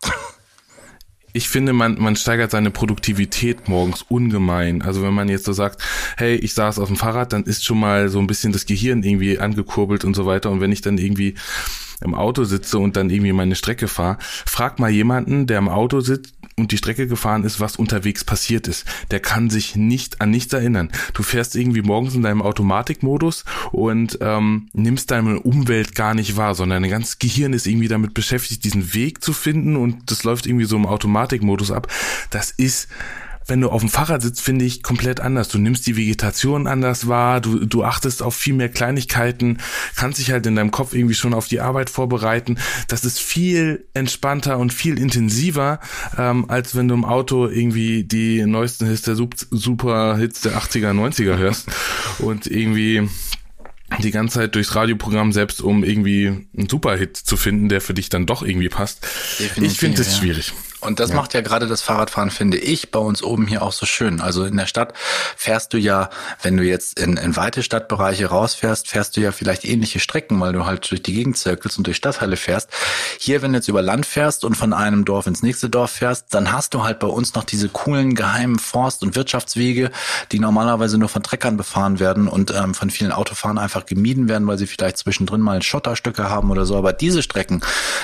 [1.33, 4.81] ich finde, man, man steigert seine Produktivität morgens ungemein.
[4.81, 5.81] Also wenn man jetzt so sagt,
[6.17, 9.03] hey, ich saß auf dem Fahrrad, dann ist schon mal so ein bisschen das Gehirn
[9.03, 10.49] irgendwie angekurbelt und so weiter.
[10.49, 11.35] Und wenn ich dann irgendwie
[12.01, 15.99] im Auto sitze und dann irgendwie meine Strecke fahre, frag mal jemanden, der im Auto
[15.99, 18.85] sitzt und die Strecke gefahren ist, was unterwegs passiert ist.
[19.11, 20.91] Der kann sich nicht an nichts erinnern.
[21.13, 26.55] Du fährst irgendwie morgens in deinem Automatikmodus und ähm, nimmst deine Umwelt gar nicht wahr,
[26.55, 30.45] sondern dein ganzes Gehirn ist irgendwie damit beschäftigt, diesen Weg zu finden und das läuft
[30.45, 31.87] irgendwie so im Automatikmodus ab.
[32.29, 32.89] Das ist
[33.49, 35.47] wenn du auf dem Fahrrad sitzt, finde ich komplett anders.
[35.47, 39.57] Du nimmst die Vegetation anders wahr, du, du achtest auf viel mehr Kleinigkeiten,
[39.95, 42.57] kannst dich halt in deinem Kopf irgendwie schon auf die Arbeit vorbereiten.
[42.87, 45.79] Das ist viel entspannter und viel intensiver,
[46.17, 50.91] ähm, als wenn du im Auto irgendwie die neuesten Hits der Super Hits der 80er,
[50.91, 51.67] 90er hörst
[52.19, 53.09] und irgendwie
[53.97, 58.09] die ganze Zeit durchs Radioprogramm selbst, um irgendwie einen Superhit zu finden, der für dich
[58.09, 59.03] dann doch irgendwie passt.
[59.39, 60.19] Definitiv, ich finde das ja.
[60.19, 60.53] schwierig.
[60.81, 61.17] Und das ja.
[61.17, 64.21] macht ja gerade das Fahrradfahren, finde ich, bei uns oben hier auch so schön.
[64.21, 64.93] Also in der Stadt
[65.35, 66.09] fährst du ja,
[66.41, 70.53] wenn du jetzt in, in weite Stadtbereiche rausfährst, fährst du ja vielleicht ähnliche Strecken, weil
[70.53, 72.69] du halt durch die Gegend zirkelst und durch Stadtteile fährst.
[73.19, 76.27] Hier, wenn du jetzt über Land fährst und von einem Dorf ins nächste Dorf fährst,
[76.33, 79.91] dann hast du halt bei uns noch diese coolen geheimen Forst- und Wirtschaftswege,
[80.31, 84.47] die normalerweise nur von Treckern befahren werden und ähm, von vielen Autofahren einfach gemieden werden,
[84.47, 86.77] weil sie vielleicht zwischendrin mal Schotterstücke haben oder so.
[86.77, 87.61] Aber diese Strecken,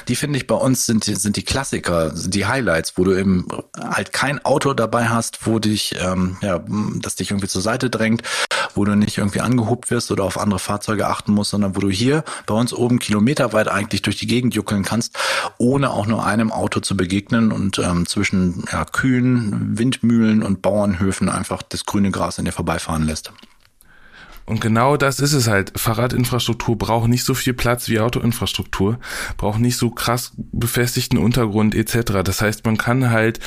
[0.10, 2.65] die finde ich bei uns sind, sind die Klassiker, die Highlights.
[2.66, 3.48] Highlights, wo du eben
[3.78, 6.64] halt kein Auto dabei hast, wo dich, ähm, ja,
[7.00, 8.24] das dich irgendwie zur Seite drängt,
[8.74, 11.90] wo du nicht irgendwie angehobt wirst oder auf andere Fahrzeuge achten musst, sondern wo du
[11.90, 15.18] hier bei uns oben kilometerweit eigentlich durch die Gegend juckeln kannst,
[15.58, 21.30] ohne auch nur einem Auto zu begegnen und ähm, zwischen ja, Kühen, Windmühlen und Bauernhöfen
[21.30, 23.32] einfach das grüne Gras in dir vorbeifahren lässt.
[24.46, 25.74] Und genau das ist es halt.
[25.76, 29.00] Fahrradinfrastruktur braucht nicht so viel Platz wie Autoinfrastruktur,
[29.38, 32.24] braucht nicht so krass befestigten Untergrund etc.
[32.24, 33.40] Das heißt, man kann halt,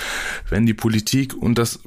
[0.49, 1.79] wenn die Politik und das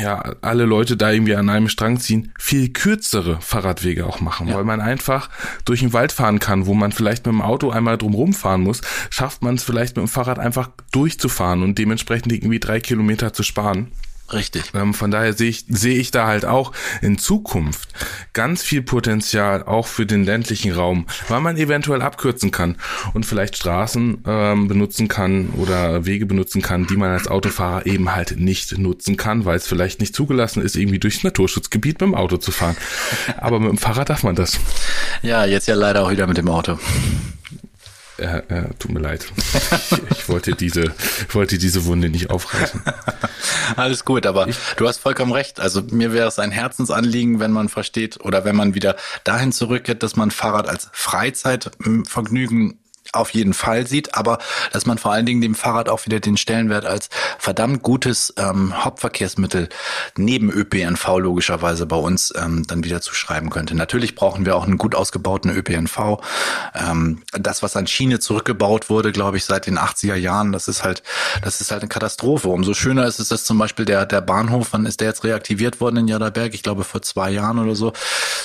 [0.00, 4.54] ja alle Leute da irgendwie an einem Strang ziehen, viel kürzere Fahrradwege auch machen, ja.
[4.54, 5.28] weil man einfach
[5.64, 8.80] durch den Wald fahren kann, wo man vielleicht mit dem Auto einmal drumherum fahren muss,
[9.10, 13.42] schafft man es vielleicht mit dem Fahrrad einfach durchzufahren und dementsprechend irgendwie drei Kilometer zu
[13.42, 13.92] sparen.
[14.32, 14.72] Richtig.
[14.74, 17.88] Ähm, von daher sehe ich, sehe ich da halt auch in Zukunft
[18.32, 22.76] ganz viel Potenzial auch für den ländlichen Raum, weil man eventuell abkürzen kann
[23.14, 28.14] und vielleicht Straßen ähm, benutzen kann oder Wege benutzen kann, die man als Autofahrer eben
[28.14, 32.14] halt nicht nutzen kann, weil es vielleicht nicht zugelassen ist, irgendwie durchs Naturschutzgebiet mit dem
[32.14, 32.76] Auto zu fahren.
[33.38, 34.58] Aber mit dem Fahrrad darf man das.
[35.22, 36.78] Ja, jetzt ja leider auch wieder mit dem Auto.
[38.18, 39.26] Ja, ja, tut mir leid.
[39.36, 40.94] Ich, ich, wollte diese,
[41.32, 42.82] wollte diese Wunde nicht aufreißen.
[43.76, 45.60] Alles gut, aber ich, du hast vollkommen recht.
[45.60, 50.02] Also mir wäre es ein Herzensanliegen, wenn man versteht oder wenn man wieder dahin zurückkehrt,
[50.02, 52.78] dass man Fahrrad als Freizeitvergnügen
[53.12, 54.38] auf jeden Fall sieht, aber
[54.72, 58.84] dass man vor allen Dingen dem Fahrrad auch wieder den Stellenwert als verdammt gutes ähm,
[58.84, 59.68] Hauptverkehrsmittel
[60.16, 63.74] neben ÖPNV logischerweise bei uns ähm, dann wieder zuschreiben könnte.
[63.74, 66.20] Natürlich brauchen wir auch einen gut ausgebauten ÖPNV.
[66.74, 70.82] Ähm, das, was an Schiene zurückgebaut wurde, glaube ich, seit den 80er Jahren, das ist
[70.82, 71.02] halt,
[71.42, 72.48] das ist halt eine Katastrophe.
[72.48, 75.80] Umso schöner ist es, dass zum Beispiel der, der Bahnhof, wann ist der jetzt reaktiviert
[75.80, 76.54] worden in Jaderberg?
[76.54, 77.92] Ich glaube vor zwei Jahren oder so,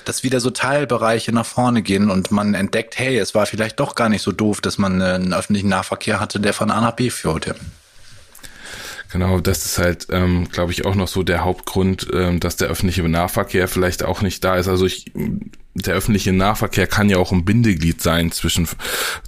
[0.06, 3.96] dass wieder so Teilbereiche nach vorne gehen und man entdeckt, hey, es war vielleicht doch
[3.96, 7.10] gar nicht so doof, dass man einen öffentlichen Nahverkehr hatte, der von A nach B
[7.10, 7.56] führte.
[9.12, 12.70] Genau, das ist halt, ähm, glaube ich, auch noch so der Hauptgrund, ähm, dass der
[12.70, 14.70] öffentliche Nahverkehr vielleicht auch nicht da ist.
[14.70, 15.12] Also ich,
[15.74, 18.70] der öffentliche Nahverkehr kann ja auch ein Bindeglied sein zwischen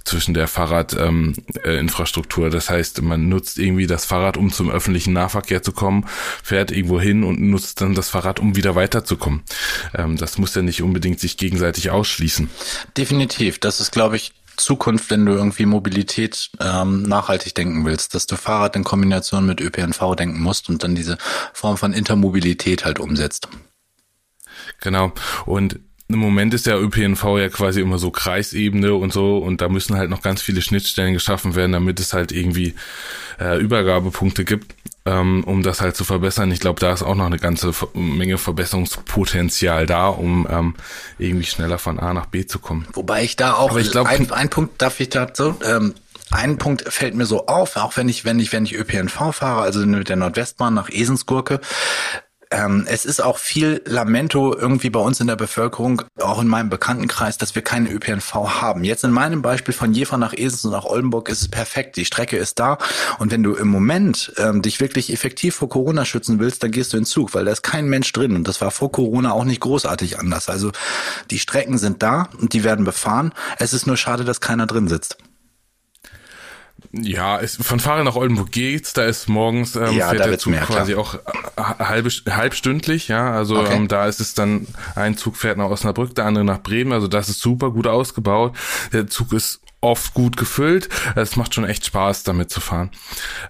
[0.04, 2.44] zwischen der Fahrradinfrastruktur.
[2.44, 6.06] Ähm, äh, das heißt, man nutzt irgendwie das Fahrrad, um zum öffentlichen Nahverkehr zu kommen,
[6.42, 9.42] fährt irgendwo hin und nutzt dann das Fahrrad, um wieder weiterzukommen.
[9.94, 12.48] Ähm, das muss ja nicht unbedingt sich gegenseitig ausschließen.
[12.96, 13.58] Definitiv.
[13.58, 18.36] Das ist, glaube ich, Zukunft, wenn du irgendwie Mobilität ähm, nachhaltig denken willst, dass du
[18.36, 21.18] Fahrrad in Kombination mit ÖPNV denken musst und dann diese
[21.52, 23.48] Form von Intermobilität halt umsetzt.
[24.80, 25.12] Genau.
[25.46, 25.80] Und
[26.14, 29.96] im Moment ist der ÖPNV ja quasi immer so Kreisebene und so und da müssen
[29.96, 32.74] halt noch ganz viele Schnittstellen geschaffen werden, damit es halt irgendwie
[33.40, 34.74] äh, Übergabepunkte gibt,
[35.04, 36.50] ähm, um das halt zu verbessern.
[36.52, 40.74] Ich glaube, da ist auch noch eine ganze Menge Verbesserungspotenzial da, um ähm,
[41.18, 42.86] irgendwie schneller von A nach B zu kommen.
[42.94, 45.94] Wobei ich da auch, Aber ich glaub, ein, ein Punkt darf ich dazu, ähm,
[46.30, 49.62] ein Punkt fällt mir so auf, auch wenn ich, wenn ich, wenn ich ÖPNV fahre,
[49.62, 51.60] also mit der Nordwestbahn nach Esensgurke,
[52.50, 56.70] ähm, es ist auch viel Lamento irgendwie bei uns in der Bevölkerung, auch in meinem
[56.70, 58.84] Bekanntenkreis, dass wir keinen ÖPNV haben.
[58.84, 61.96] Jetzt in meinem Beispiel von Jever nach Esens und nach Oldenburg ist es perfekt.
[61.96, 62.78] Die Strecke ist da.
[63.18, 66.92] Und wenn du im Moment ähm, dich wirklich effektiv vor Corona schützen willst, dann gehst
[66.92, 68.36] du in Zug, weil da ist kein Mensch drin.
[68.36, 70.48] Und das war vor Corona auch nicht großartig anders.
[70.48, 70.72] Also
[71.30, 73.32] die Strecken sind da und die werden befahren.
[73.58, 75.16] Es ist nur schade, dass keiner drin sitzt.
[77.02, 80.52] Ja, es, von Fahren nach Oldenburg geht's, da ist morgens ähm, ja, fährt der Zug
[80.52, 81.18] mehr, quasi auch äh,
[81.56, 83.74] halbe, halbstündlich, ja, also okay.
[83.74, 87.08] ähm, da ist es dann, ein Zug fährt nach Osnabrück, der andere nach Bremen, also
[87.08, 88.56] das ist super gut ausgebaut,
[88.92, 92.90] der Zug ist oft gut gefüllt, es macht schon echt Spaß, damit zu fahren.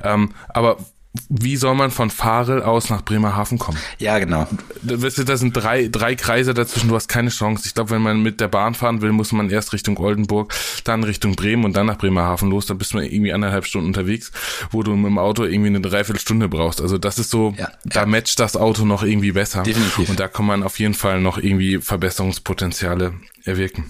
[0.02, 0.78] Ähm, aber
[1.28, 3.78] wie soll man von Farel aus nach Bremerhaven kommen?
[3.98, 4.48] Ja, genau.
[4.82, 7.64] Weißt du, da sind drei, drei Kreise dazwischen, du hast keine Chance.
[7.66, 10.52] Ich glaube, wenn man mit der Bahn fahren will, muss man erst Richtung Oldenburg,
[10.82, 12.66] dann Richtung Bremen und dann nach Bremerhaven los.
[12.66, 14.32] Da bist du irgendwie anderthalb Stunden unterwegs,
[14.72, 16.80] wo du mit dem Auto irgendwie eine Dreiviertelstunde brauchst.
[16.80, 18.06] Also das ist so, ja, da ja.
[18.06, 19.62] matcht das Auto noch irgendwie besser.
[19.62, 20.08] Definitiv.
[20.08, 23.84] Und da kann man auf jeden Fall noch irgendwie Verbesserungspotenziale erwirken.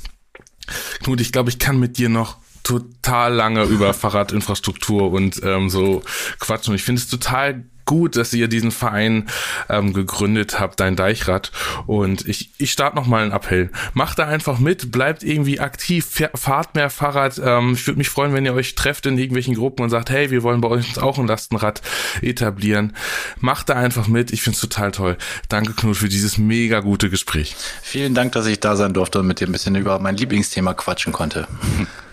[1.02, 6.02] Knut, ich glaube, ich kann mit dir noch total lange über Fahrradinfrastruktur und ähm, so
[6.40, 6.72] quatschen.
[6.72, 9.28] Und ich finde es total gut, dass ihr diesen Verein
[9.68, 11.52] ähm, gegründet habt, dein Deichrad.
[11.86, 13.70] Und ich, ich starte noch mal einen Appell.
[13.92, 17.40] Macht da einfach mit, bleibt irgendwie aktiv, fahrt mehr Fahrrad.
[17.44, 20.30] Ähm, ich würde mich freuen, wenn ihr euch trefft in irgendwelchen Gruppen und sagt, hey,
[20.30, 21.82] wir wollen bei uns auch ein Lastenrad
[22.22, 22.94] etablieren.
[23.38, 24.32] Macht da einfach mit.
[24.32, 25.16] Ich finde es total toll.
[25.48, 27.54] Danke, Knut, für dieses mega gute Gespräch.
[27.82, 30.74] Vielen Dank, dass ich da sein durfte und mit dir ein bisschen über mein Lieblingsthema
[30.74, 31.46] quatschen konnte.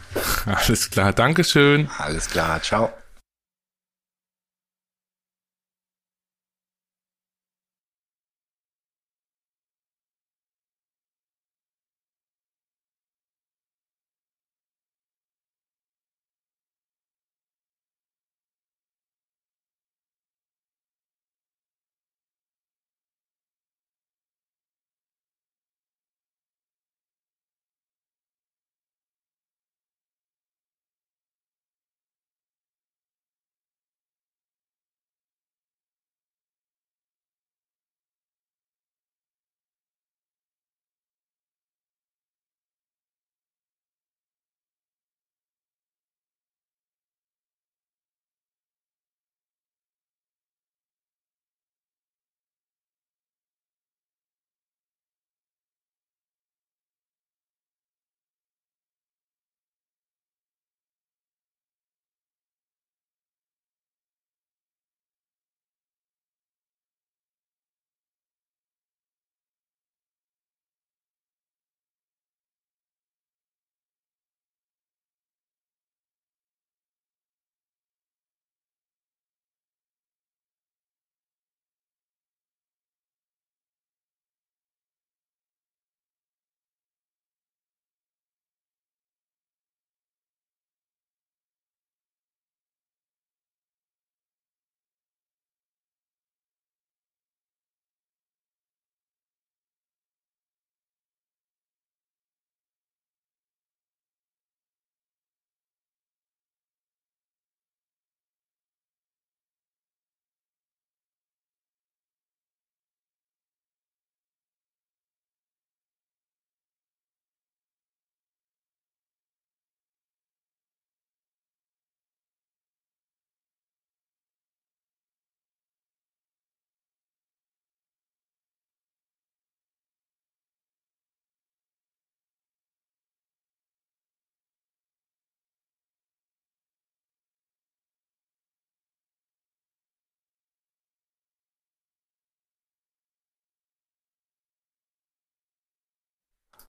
[0.46, 1.90] Alles klar, Dankeschön.
[1.98, 2.92] Alles klar, ciao.